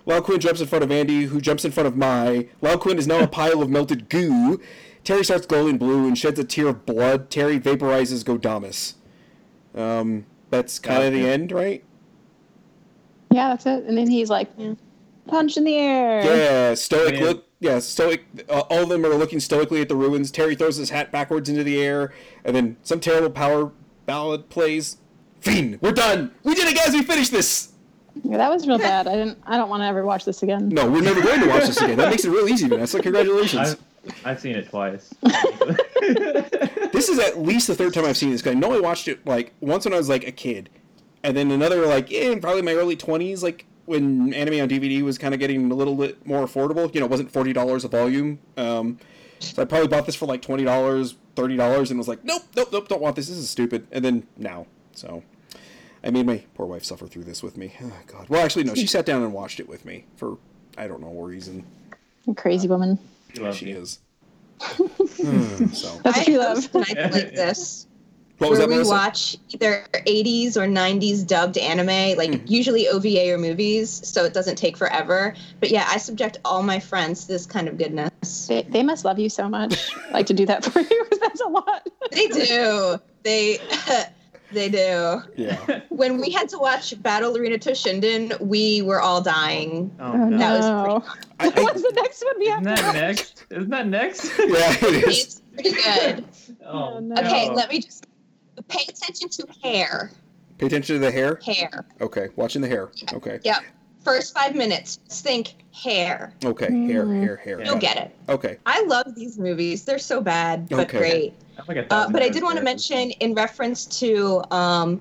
[0.07, 2.49] Laocorn jumps in front of Andy, who jumps in front of Mai.
[2.63, 4.61] Laocorn is now a pile of melted goo.
[5.05, 7.31] Terry starts glowing blue and sheds a tear of blood.
[7.31, 8.95] Terry vaporizes Gaudeamus.
[9.75, 11.85] Um, that's kind of the end, right?
[13.31, 13.85] Yeah, that's it.
[13.85, 14.51] And then he's like,
[15.27, 16.25] punch in the air.
[16.25, 17.23] Yeah, stoic Man.
[17.23, 17.46] look.
[17.61, 18.25] Yeah, stoic.
[18.49, 20.31] Uh, all of them are looking stoically at the ruins.
[20.31, 22.13] Terry throws his hat backwards into the air,
[22.45, 23.73] and then some terrible power
[24.05, 24.99] ballad plays.
[25.41, 26.33] Fiend, we're done.
[26.43, 26.93] We did it, guys.
[26.93, 27.73] We finished this.
[28.25, 29.07] Yeah, that was real bad.
[29.07, 29.39] I didn't.
[29.47, 30.69] I don't want to ever watch this again.
[30.71, 31.97] No, we're never going to watch this again.
[31.99, 33.01] That makes it real easy, Vanessa.
[33.01, 33.77] Congratulations.
[34.05, 35.13] I've, I've seen it twice.
[36.93, 38.41] This is at least the third time I've seen this.
[38.41, 40.71] 'cause I know I watched it like once when I was like a kid,
[41.23, 45.17] and then another like in probably my early twenties, like when anime on DVD was
[45.19, 46.93] kind of getting a little bit more affordable.
[46.95, 48.39] You know, it wasn't forty dollars a volume.
[48.57, 48.99] Um,
[49.39, 52.43] so I probably bought this for like twenty dollars, thirty dollars, and was like, nope,
[52.57, 53.29] nope, nope, don't want this.
[53.29, 53.87] This is stupid.
[53.93, 55.23] And then now, so
[56.05, 57.75] I made my poor wife suffer through this with me.
[57.83, 58.29] Oh, God.
[58.29, 60.39] Well, actually, no, she sat down and watched it with me for
[60.79, 61.65] I don't know what reason.
[62.27, 62.99] You crazy woman.
[63.33, 63.79] He loves She you.
[63.79, 63.99] is.
[65.19, 66.75] Hmm, so That's I what you love.
[66.75, 67.87] nights like this
[68.39, 68.73] what was where that?
[68.73, 68.93] we Melissa?
[68.93, 72.47] watch either 80s or 90s dubbed anime, like Hmm.
[72.47, 75.35] usually OVA or movies, so it doesn't take forever.
[75.61, 78.47] But yeah, I subject all my friends to this kind of goodness.
[78.47, 81.41] They, they must love you so much, like to do that for you, because that's
[81.41, 81.87] a lot.
[82.13, 82.99] They do.
[83.23, 83.59] They
[84.53, 85.23] they do.
[85.37, 85.81] Yeah.
[85.89, 89.91] When we had to watch Battle Arena Toshinden, we were all dying.
[89.99, 90.39] Oh, Oh, no.
[90.39, 91.05] That was no.
[91.41, 93.45] I, I, What's the next one we have Isn't to that next?
[93.51, 94.25] Isn't that next?
[94.39, 95.19] yeah, it is.
[95.25, 96.25] It's pretty good.
[96.65, 97.17] Oh, no.
[97.21, 98.07] Okay, let me just
[98.69, 100.11] pay attention to hair.
[100.59, 101.39] Pay attention to the hair.
[101.45, 101.85] Hair.
[102.01, 102.91] Okay, watching the hair.
[103.13, 103.63] Okay, Yep.
[104.05, 106.33] First five minutes, just think hair.
[106.45, 107.23] okay, hair, Hmm.
[107.23, 107.65] hair, hair.
[107.65, 108.15] You'll get it.
[108.29, 109.85] Okay, I love these movies.
[109.85, 110.99] They're so bad, but Okay.
[110.99, 111.35] great.
[111.59, 115.01] I'm like Uh, but I did want to mention, in reference to um,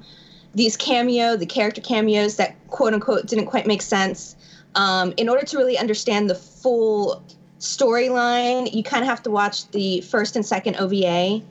[0.55, 4.35] these cameo, the character cameos that quote unquote didn't quite make sense.
[4.73, 7.21] Um, in order to really understand the full
[7.59, 11.41] storyline, you kind of have to watch the first and second OVA.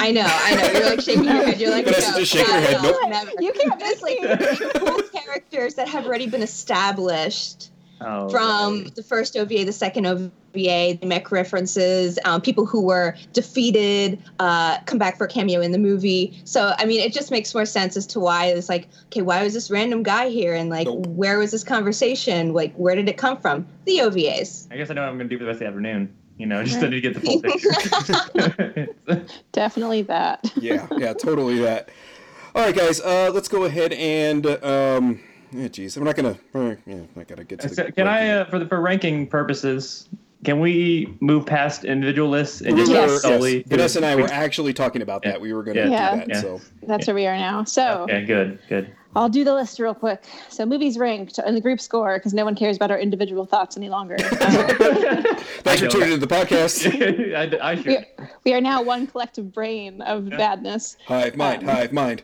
[0.00, 0.78] I know, I know.
[0.78, 1.60] You're like shaking your head.
[1.60, 2.96] You're like, Vanessa's no, just shaking her not head, nope.
[3.08, 3.30] never.
[3.40, 4.70] You can't There's make like me.
[4.76, 7.70] cool characters that have already been established
[8.02, 8.94] Oh, from right.
[8.94, 14.78] the first OVA, the second OVA, the mech references, um, people who were defeated uh,
[14.86, 16.40] come back for a cameo in the movie.
[16.44, 19.42] So, I mean, it just makes more sense as to why it's like, okay, why
[19.44, 20.54] was this random guy here?
[20.54, 21.08] And like, Nope.
[21.08, 22.54] where was this conversation?
[22.54, 23.66] Like, where did it come from?
[23.84, 24.68] The OVAs.
[24.72, 26.14] I guess I know what I'm gonna do for the rest of the afternoon.
[26.40, 29.28] You know, just to get the full picture.
[29.52, 30.50] Definitely that.
[30.60, 31.90] yeah, yeah, totally that.
[32.54, 35.20] All right, guys, uh, let's go ahead and um,
[35.52, 36.38] yeah, geez, I'm not gonna.
[36.54, 37.68] Uh, yeah, I gotta get to.
[37.68, 40.08] The So, can I, uh, for the for ranking purposes,
[40.42, 43.20] can we move past individual lists and just Yes.
[43.20, 43.58] solely?
[43.58, 43.66] Yes.
[43.66, 45.38] Vanessa and I were actually talking about that.
[45.42, 46.12] We were gonna Yeah.
[46.12, 46.28] do that.
[46.30, 46.40] Yeah.
[46.40, 47.64] So That's where we are now.
[47.64, 48.90] So Okay, good, good.
[49.16, 50.22] I'll do the list real quick.
[50.48, 53.76] So movies ranked and the group score because no one cares about our individual thoughts
[53.76, 54.16] any longer.
[55.60, 55.90] Um, thanks for know.
[55.90, 57.34] tuning into the podcast.
[57.36, 58.06] I, I we, should.
[58.44, 60.96] we are now one collective brain of badness.
[61.06, 62.22] hive mind, Um, hive mind.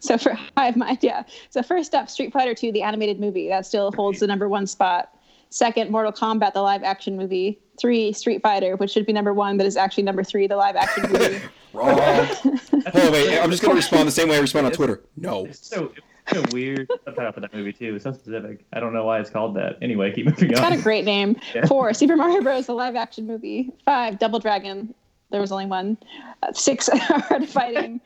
[0.00, 1.24] So for Hive Mind, yeah.
[1.50, 4.66] So first up, Street Fighter II, the animated movie, that still holds the number one
[4.66, 5.12] spot.
[5.50, 7.58] Second, Mortal Kombat, the live action movie.
[7.78, 10.76] Three, Street Fighter, which should be number one, but is actually number three, the live
[10.76, 11.40] action movie.
[11.72, 11.98] Wrong.
[11.98, 15.02] oh wait, I'm just gonna respond the same way I respond on Twitter.
[15.16, 15.46] No.
[15.46, 15.92] It's so,
[16.26, 17.94] it's so weird subtitle for that movie too.
[17.96, 18.64] It's so specific.
[18.72, 19.76] I don't know why it's called that.
[19.82, 21.36] Anyway, keep moving It's got a great name.
[21.54, 21.66] Yeah.
[21.66, 23.72] Four, Super Mario Bros., the live action movie.
[23.84, 24.94] Five, Double Dragon.
[25.30, 25.96] There was only one.
[26.42, 28.00] Uh, six, Art of Fighting.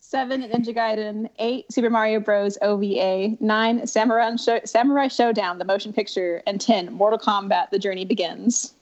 [0.00, 1.28] Seven, Ninja Gaiden.
[1.38, 2.56] Eight, Super Mario Bros.
[2.62, 3.36] OVA.
[3.40, 6.42] Nine, Samurai, Show- Samurai Shodown, the motion picture.
[6.46, 8.74] And 10, Mortal Kombat, The Journey Begins.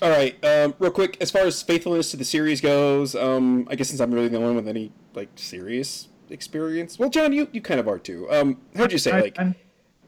[0.00, 3.74] All right, um, real quick, as far as faithfulness to the series goes, um, I
[3.74, 7.48] guess since I'm really the only one with any like serious experience, well, John, you,
[7.52, 8.30] you kind of are too.
[8.30, 9.54] Um, how'd you say I- like I'm-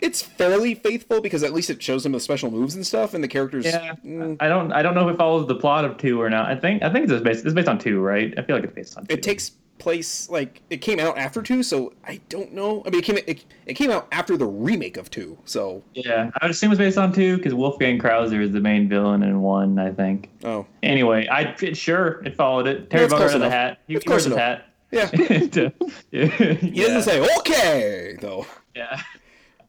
[0.00, 3.12] it's fairly faithful because at least it shows some of the special moves and stuff,
[3.12, 3.66] and the characters.
[3.66, 4.72] yeah, mm, I don't.
[4.72, 6.46] I don't know if it follows the plot of two or not.
[6.50, 6.82] I think.
[6.82, 7.44] I think it's based.
[7.44, 8.32] It's based on two, right?
[8.38, 9.04] I feel like it's based on.
[9.04, 9.12] Two.
[9.12, 12.82] it takes place like it came out after two, so I don't know.
[12.86, 16.30] I mean, it came it, it came out after the remake of two, so Yeah,
[16.40, 19.40] I would assume it's based on two because Wolfgang Krauser is the main villain in
[19.42, 19.78] one.
[19.78, 20.30] I think.
[20.44, 22.90] oh Anyway, I it, sure it followed it.
[22.90, 23.80] Terry close has a hat.
[23.88, 24.66] He, he wears his hat.
[24.92, 25.10] yeah.
[26.10, 26.26] yeah.
[26.56, 28.46] He doesn't say okay though.
[28.74, 29.00] Yeah.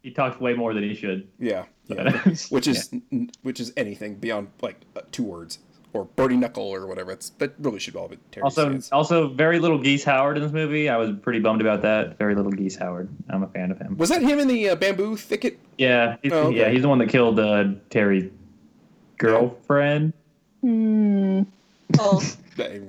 [0.04, 1.28] He talks way more than he should.
[1.40, 2.20] Yeah, yeah.
[2.50, 2.92] Which is
[3.44, 5.60] which is anything beyond like uh, two words
[5.94, 7.12] or Burning Knuckle or whatever.
[7.12, 8.92] It's that really should all be Terry Also, Sands.
[8.92, 10.88] also very little Geese Howard in this movie.
[10.90, 12.18] I was pretty bummed about that.
[12.18, 13.10] Very little Geese Howard.
[13.30, 13.98] I'm a fan of him.
[13.98, 15.60] Was that him in the uh, bamboo thicket?
[15.78, 16.58] Yeah, he's, Oh, okay.
[16.58, 18.30] yeah, he's the one that killed uh, Terry's
[19.18, 20.14] girlfriend.
[20.62, 21.44] Hmm.
[22.00, 22.22] Oh,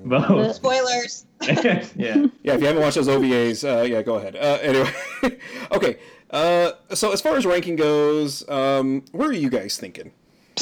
[0.05, 0.55] Both.
[0.57, 1.27] spoilers.
[1.43, 1.85] yeah.
[1.97, 4.37] Yeah, if you haven't watched those OVAs, uh, yeah, go ahead.
[4.37, 4.91] Uh, anyway,
[5.73, 5.97] okay.
[6.31, 10.13] Uh, so as far as ranking goes, um, where are you guys thinking?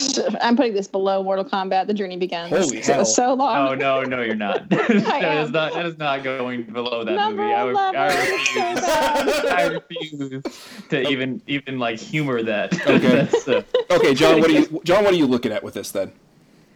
[0.41, 2.51] I'm putting this below Mortal Kombat: The Journey Begins.
[2.51, 3.69] Holy 'cause It was so long.
[3.69, 4.69] Oh no, no, you're not.
[4.71, 5.45] that am.
[5.45, 5.73] is not.
[5.75, 7.55] That is not going below that Number movie.
[7.55, 9.45] I, would, I 11, it's so refuse.
[9.51, 10.43] I refuse
[10.91, 12.75] to even even like humor that.
[12.87, 13.29] Okay.
[13.47, 16.13] Uh, Okay, John, what are you John, what are you looking at with this then?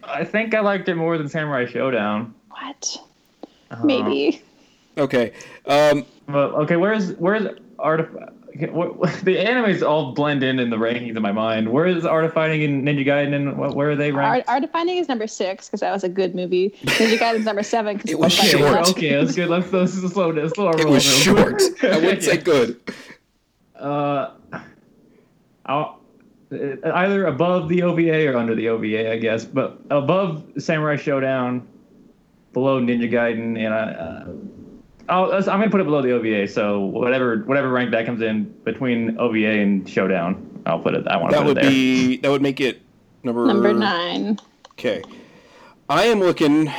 [0.03, 2.33] I think I liked it more than Samurai Shodown.
[2.51, 2.97] What?
[3.71, 4.43] Uh, Maybe.
[4.99, 5.33] Okay.
[5.67, 7.45] Um But okay, where's where's
[7.79, 11.71] artif- okay, what, what- The animes all blend in in the rankings in my mind.
[11.73, 13.35] Where is Art of Fighting and Ninja Gaiden?
[13.35, 14.49] And what, where are they Art, ranked?
[14.49, 16.71] Art of Fighting is number six because that was a good movie.
[16.85, 18.89] Ninja Gaiden's number seven because It was okay, short.
[18.91, 19.49] okay, that's good.
[19.49, 20.49] Let's, let's slow down.
[20.51, 21.63] Slow our it was short.
[21.83, 22.81] I wouldn't say good.
[23.77, 24.35] Uh,
[25.67, 26.01] I'll,
[26.53, 29.45] uh, either above the OVA or under the OVA, I guess.
[29.45, 31.63] But above Samurai Shodown,
[32.53, 34.27] below Ninja Gaiden, and I, uh,
[35.09, 36.49] I'll, I'm gonna put it below the OVA.
[36.49, 41.07] So whatever whatever rank that comes in between OVA and Shodown, I'll put it.
[41.07, 41.71] I want to That put would it there.
[41.71, 42.83] be that would make it
[43.23, 44.39] number number nine.
[44.73, 45.03] Okay.
[45.89, 46.73] I am looking.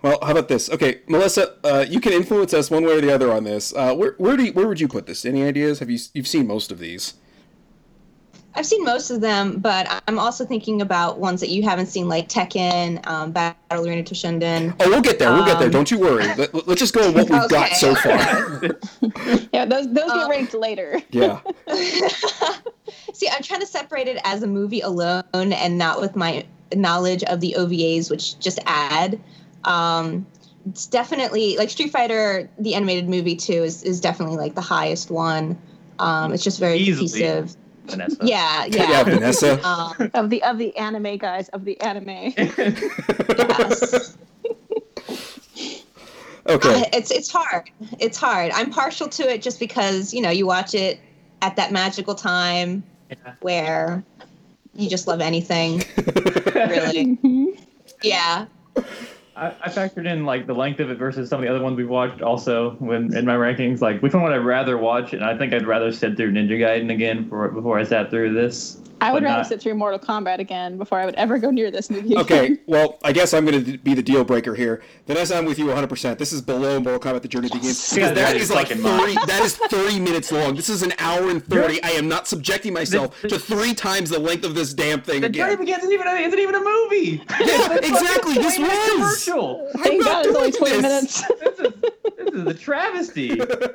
[0.00, 0.70] Well, how about this?
[0.70, 3.74] Okay, Melissa, uh, you can influence us one way or the other on this.
[3.74, 5.24] Uh, where where do you, where would you put this?
[5.24, 5.80] Any ideas?
[5.80, 7.14] Have you you've seen most of these?
[8.58, 12.08] I've seen most of them, but I'm also thinking about ones that you haven't seen,
[12.08, 14.74] like Tekken, um, Battle Arena Toshinden.
[14.80, 15.32] Oh, we'll get there.
[15.32, 15.68] We'll get there.
[15.68, 16.24] Um, Don't you worry.
[16.36, 18.72] Let, us just go on what we've got so far.
[19.52, 21.00] Yeah, those those Uh, get ranked later.
[21.10, 21.40] Yeah.
[23.14, 26.44] See, I'm trying to separate it as a movie alone and not with my
[26.74, 29.20] knowledge of the OVAs, which just add.
[29.62, 30.26] Um,
[30.68, 35.12] it's definitely like Street Fighter, the animated movie too, is, is definitely like the highest
[35.12, 35.56] one.
[36.00, 37.08] Um, it's just very Easily.
[37.08, 37.56] cohesive.
[37.90, 38.16] Vanessa.
[38.22, 39.02] Yeah, Yeah, yeah.
[39.04, 39.66] Vanessa.
[39.66, 42.32] um, Of the of the anime guys of the anime.
[42.36, 44.16] yes.
[46.46, 46.80] Okay.
[46.80, 47.68] Uh, it's it's hard.
[47.98, 48.52] It's hard.
[48.54, 50.98] I'm partial to it just because you know you watch it
[51.42, 53.34] at that magical time Yeah.
[53.40, 54.02] where
[54.74, 55.84] you just love anything.
[56.54, 57.18] really.
[57.22, 57.60] Mhm.
[58.02, 58.46] Yeah.
[59.38, 61.76] I, I factored in like the length of it versus some of the other ones
[61.76, 63.80] we've watched also when in my rankings.
[63.80, 65.12] Like which one would I rather watch?
[65.12, 68.34] And I think I'd rather sit through Ninja Gaiden again for, before I sat through
[68.34, 68.80] this.
[69.00, 71.70] I would rather not- sit through Mortal Kombat again before I would ever go near
[71.70, 72.16] this movie.
[72.16, 74.82] Okay, well, I guess I'm going to be the deal breaker here.
[75.06, 76.18] Vanessa, I'm with you 100%.
[76.18, 78.82] This is below Mortal Kombat: The Journey Begins because that that is is like fucking
[78.82, 79.14] 30.
[79.26, 80.54] That is 30 minutes long.
[80.56, 81.82] This is an hour and 30.
[81.82, 85.28] I am not subjecting myself to three times the length of this damn thing The
[85.28, 85.64] Journey again.
[85.64, 87.22] Begins isn't even a, isn't even a movie.
[87.40, 88.34] Yeah, exactly.
[88.34, 89.24] This 20 minute was.
[89.24, 89.70] commercial.
[89.76, 90.82] I'm Thank not God it's only 20 this.
[90.82, 91.22] minutes.
[91.40, 91.72] This is,
[92.18, 93.26] this is a travesty.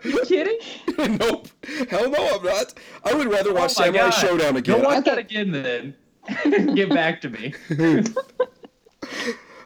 [0.03, 0.57] you kidding?
[1.17, 1.47] nope.
[1.89, 2.74] Hell no, I'm not.
[3.03, 4.13] I would rather watch Oh Samurai God.
[4.13, 4.82] Shodown Go again.
[5.16, 5.43] Watch Okay.
[5.43, 5.95] that again
[6.45, 6.76] then.
[6.76, 7.53] Get back to me.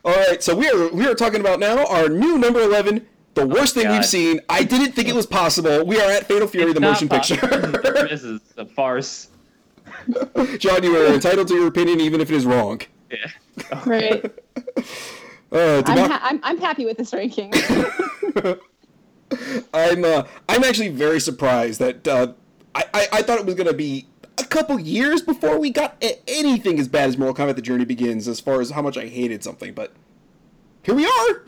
[0.06, 3.46] All right, so we are we are talking about now our new number 11, the
[3.46, 3.98] worst thing Oh God.
[3.98, 4.40] we've seen.
[4.50, 5.86] I didn't think it was possible.
[5.86, 7.48] We are at Fatal Fury, It's the motion possible.
[7.48, 8.08] picture.
[8.10, 9.30] This is a farce.
[10.60, 12.82] John, you are entitled to your opinion, even if it is wrong.
[13.12, 13.32] Yeah.
[13.86, 14.24] right.
[15.52, 17.54] Uh, I'm, democ- ha- I'm I'm happy with this ranking.
[19.74, 22.34] I'm uh, I'm actually very surprised that uh,
[22.76, 26.20] I, I I thought it was gonna be a couple years before we got a-
[26.28, 29.08] anything as bad as Mortal Kombat: The Journey Begins, as far as how much I
[29.08, 29.74] hated something.
[29.74, 29.94] But
[30.84, 31.44] here we are.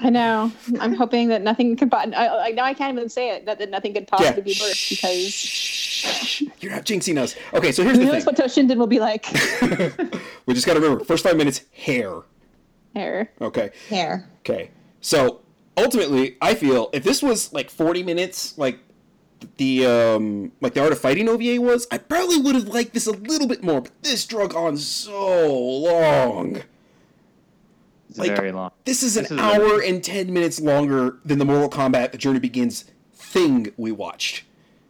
[0.00, 0.50] I know.
[0.80, 1.90] I'm hoping that nothing could.
[1.90, 4.56] po- I, I, now I can't even say it that, that nothing could possibly be
[4.60, 7.36] worse because you're not jinxing us.
[7.52, 8.34] Okay, so here's who the knows thing.
[8.34, 9.24] what Toshinden will be like.
[10.46, 12.22] we just gotta remember, first five minutes, hair.
[12.94, 13.30] Here.
[13.40, 13.70] Okay.
[13.88, 14.28] Hair.
[14.40, 14.70] Okay.
[15.00, 15.40] So
[15.76, 18.78] ultimately, I feel if this was like 40 minutes, like
[19.56, 23.06] the um like the Art of Fighting OVA was, I probably would have liked this
[23.06, 23.80] a little bit more.
[23.82, 26.62] But this drug on so long.
[28.10, 28.70] It's Like, very long.
[28.84, 32.12] This is an This is a- hour and 10 minutes longer than the Mortal Kombat:
[32.12, 32.84] The Journey Begins
[33.14, 34.44] thing we watched.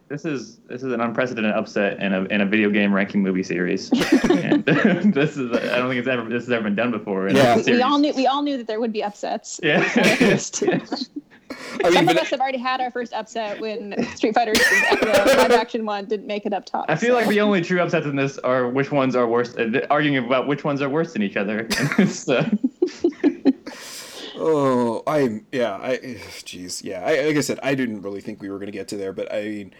[0.07, 3.41] This is this is an unprecedented upset in a in a video game ranking movie
[3.41, 3.89] series.
[4.29, 4.63] and
[5.15, 7.27] this is I don't think it's ever this has ever been done before.
[7.27, 7.55] In Yeah.
[7.55, 9.59] a We, we all knew we all knew that there would be upsets.
[9.63, 9.81] Yeah.
[11.51, 15.51] I mean, Some of us have already had our first upset when Street Fighter live
[15.51, 16.85] action one didn't make it up top.
[16.87, 19.85] I feel like the only true upsets in this are which ones are worse, uh,
[19.89, 21.67] arguing about which ones are worse than each other.
[21.97, 22.49] It's, uh,
[24.37, 25.75] Oh, I'm yeah.
[25.81, 25.97] I
[26.43, 27.05] jeez, yeah.
[27.05, 29.31] I, like I said, I didn't really think we were gonna get to there, but
[29.33, 29.73] I mean,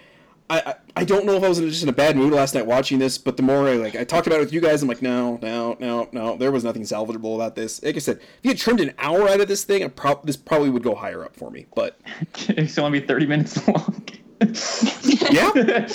[0.49, 2.65] I, I I don't know if I was just in a bad mood last night
[2.67, 4.87] watching this, but the more I like I talked about it with you guys, I'm
[4.87, 6.37] like, no, no, no, no.
[6.37, 7.81] There was nothing salvageable about this.
[7.83, 10.25] Like I said, if you had trimmed an hour out of this thing, I prob-
[10.25, 11.65] this probably would go higher up for me.
[11.75, 11.99] But
[12.49, 14.03] it's only be 30 minutes long.
[15.31, 15.51] yeah,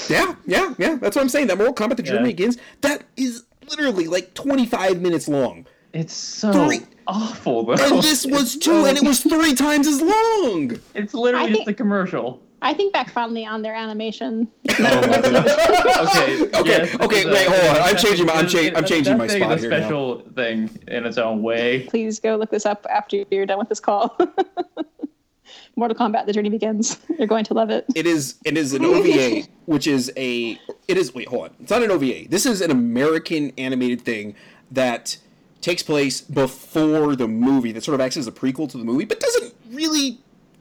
[0.08, 0.94] yeah, yeah, yeah.
[0.96, 1.46] That's what I'm saying.
[1.48, 2.26] That Mortal Kombat: The Journey Yeah.
[2.26, 2.56] Begins.
[2.80, 6.80] That is literally like 25 minutes long, It's so Three.
[7.06, 7.74] awful, though.
[7.74, 10.72] and this was two, and it was three times as long.
[10.94, 12.42] It's literally I just think- a commercial.
[12.62, 14.48] I think back fondly on their animation.
[14.82, 14.84] Oh,
[16.10, 16.42] okay.
[16.58, 17.82] Okay, yes, okay, it's a- wait, hold on.
[17.82, 19.76] I'm changing my- I'm cha- I'm changing my definitely spot a here now.
[19.78, 21.86] special thing in its own way.
[21.88, 24.16] Please go look this up after you're done with this call.
[25.76, 26.98] Mortal Kombat: The Journey Begins.
[27.18, 27.84] You're going to love it.
[27.94, 30.58] It is it is an OVA, which is a
[30.88, 31.50] it is wait hold on.
[31.60, 32.28] It's not an OVA.
[32.28, 34.34] This is an American animated thing
[34.70, 35.16] that
[35.60, 37.72] takes place before the movie.
[37.72, 40.18] That sort of acts as a prequel to the movie, but doesn't really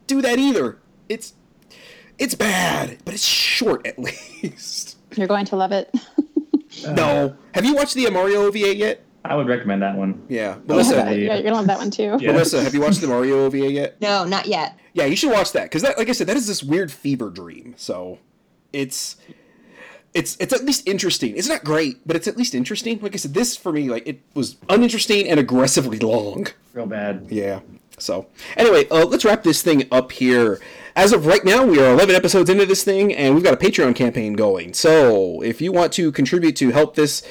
[0.07, 0.77] do that either.
[1.07, 1.33] It's
[2.19, 3.97] it's bad, but it's short at
[4.43, 4.97] least.
[5.15, 5.93] You're going to love it.
[6.87, 9.03] no, have you watched the Mario OVA yet?
[9.25, 10.23] I would recommend that one.
[10.29, 10.95] Yeah, Melissa.
[10.95, 11.09] yeah.
[11.09, 12.17] yeah, you're gonna love that one too.
[12.21, 12.31] Yeah.
[12.31, 14.01] Melissa, have you watched the Mario OVA yet?
[14.01, 14.79] No, not yet.
[14.93, 17.29] Yeah, you should watch that because that, like I said, that is this weird fever
[17.29, 17.73] dream.
[17.77, 18.19] So,
[18.71, 19.17] it's
[20.13, 21.35] it's it's at least interesting.
[21.35, 22.99] It's not great, but it's at least interesting.
[23.01, 26.47] Like I said, this for me, like it was uninteresting and aggressively long.
[26.73, 27.27] Real bad.
[27.29, 27.59] Yeah.
[27.97, 30.61] So anyway, uh, let's wrap this thing up here.
[30.99, 33.57] As of right now, we are 11 episodes into this thing, and we've got a
[33.57, 34.73] Patreon campaign going.
[34.73, 37.25] So if you want to contribute to help this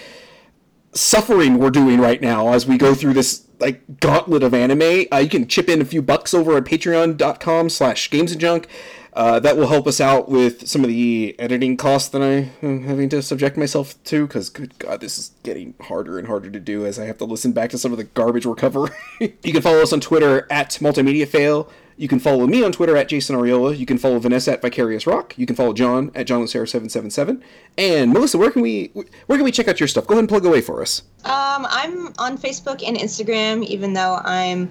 [0.95, 5.19] suffering we're doing right now as we go through this like gauntlet of anime, uh,
[5.19, 8.69] you can chip in a few bucks over at patreon.com slash games and junk.
[9.13, 12.85] Uh, that will help us out with some of the editing costs that I am
[12.85, 16.61] having to subject myself to, because good God, this is getting harder and harder to
[16.61, 18.95] do as I have to listen back to some of the garbage we're covering.
[19.21, 21.71] you can follow us on Twitter at Multimedia Fail.
[21.99, 23.77] You can follow me on Twitter at Jason Arriola.
[23.77, 25.37] You can follow Vanessa at Vicarious Rock.
[25.37, 27.43] You can follow John at John Lucero777.
[27.77, 28.93] And Melissa, where can we
[29.27, 30.07] where can we check out your stuff?
[30.07, 31.03] Go ahead and plug away for us.
[31.25, 34.71] Um, I'm on Facebook and Instagram, even though I'm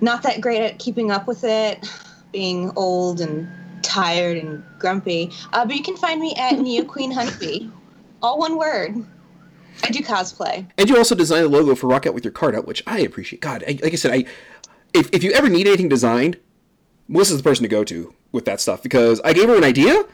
[0.00, 1.84] not that great at keeping up with it,
[2.30, 3.48] being old and
[3.82, 5.32] tired and grumpy.
[5.52, 7.68] Uh, but you can find me at Neo Queen Honeybee.
[8.22, 9.04] All one word.
[9.82, 10.66] I do cosplay.
[10.78, 13.00] And you also designed a logo for Rock Out with your card out, which I
[13.00, 13.42] appreciate.
[13.42, 14.24] God, I, like I said, I
[14.96, 16.38] if, if you ever need anything designed,
[17.08, 20.04] Melissa's the person to go to with that stuff because I gave her an idea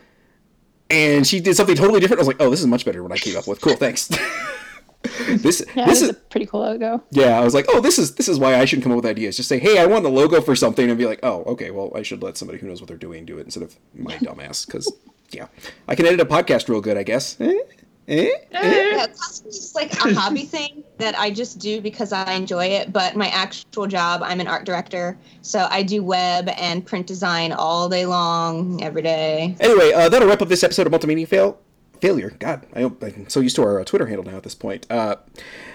[0.90, 2.18] and she did something totally different.
[2.18, 3.60] I was like, oh, this is much better than what I came up with.
[3.60, 4.08] Cool, thanks.
[5.28, 7.02] this Yeah, this is a pretty cool logo.
[7.10, 7.38] yeah.
[7.40, 9.36] I was like, oh, this is this is why I shouldn't come up with ideas.
[9.36, 11.90] Just say, hey, I want the logo for something, and be like, oh, okay, well,
[11.94, 14.66] I should let somebody who knows what they're doing do it instead of my dumbass.
[14.66, 14.92] Because
[15.30, 15.46] yeah,
[15.88, 17.38] I can edit a podcast real good, I guess.
[18.08, 18.28] Eh?
[18.50, 18.90] Eh?
[18.92, 22.92] Yeah, cosplay is like a hobby thing that I just do because I enjoy it.
[22.92, 27.52] But my actual job, I'm an art director, so I do web and print design
[27.52, 29.56] all day long, every day.
[29.60, 31.58] Anyway, uh, that'll wrap up this episode of Multimedia Fail.
[32.00, 32.34] Failure.
[32.40, 34.84] God, I hope I'm so used to our uh, Twitter handle now at this point.
[34.90, 35.16] Uh,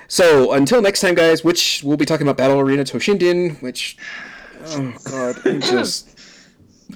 [0.09, 3.97] so until next time, guys, which we'll be talking about Battle Arena Toshinden, which,
[4.65, 6.19] oh god, I'm just.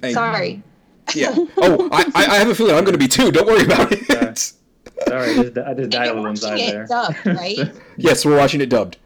[0.04, 0.62] I, Sorry.
[1.16, 1.34] Yeah.
[1.58, 3.32] Oh, I, I I have a feeling I'm going to be too.
[3.32, 4.54] Don't worry about it.
[5.08, 6.86] Sorry, I just, I just And died you're on one watching side there.
[6.88, 7.58] dubbed, right?
[7.98, 8.98] yes, we're watching it dubbed.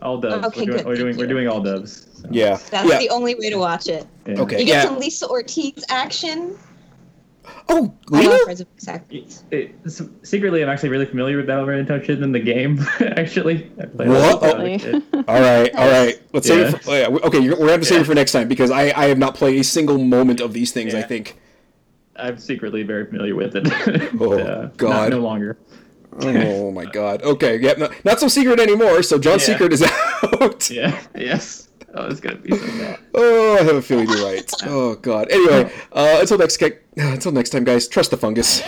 [0.00, 0.46] all dubs.
[0.48, 2.08] Okay, we're doing, good, we're doing, we're doing all dubs.
[2.20, 2.58] so, Yeah.
[2.70, 2.98] That's yeah.
[2.98, 4.06] the only way to watch it.
[4.26, 4.40] yeah.
[4.40, 4.60] Okay.
[4.60, 4.84] You get Yeah.
[4.84, 6.56] some Lisa Ortiz action.
[7.68, 8.30] Oh, I Lena?
[8.30, 8.60] love Friends.
[9.10, 9.74] It, it,
[10.22, 12.80] secretly, I'm actually really familiar with Battle Arena Toshinden game.
[13.16, 14.42] actually, I played What?
[14.42, 15.02] it as a kid.
[15.28, 16.22] All right, all right.
[16.32, 16.82] Let's save it.
[16.82, 18.02] For, oh, yeah, okay, we're gonna have to save Yeah.
[18.02, 20.72] it for next time because I, I have not played a single moment of these
[20.72, 20.94] things.
[20.94, 21.38] I think.
[22.16, 23.66] I'm secretly very familiar with it.
[24.20, 25.10] Oh, not- God.
[25.10, 25.58] no longer.
[26.20, 27.22] Oh my god.
[27.22, 29.02] Okay, yeah, no, not so secret anymore.
[29.02, 29.54] So John's Yeah.
[29.54, 29.82] secret is
[30.40, 30.70] out.
[30.70, 31.00] Yeah.
[31.16, 31.68] Yes.
[31.94, 32.98] Oh, it's gonna be so bad.
[33.14, 34.50] Oh, I have a feeling you're right.
[34.64, 35.30] Oh god.
[35.30, 37.88] Anyway, uh, until next, uh, until next time, guys.
[37.88, 38.62] Trust the fungus.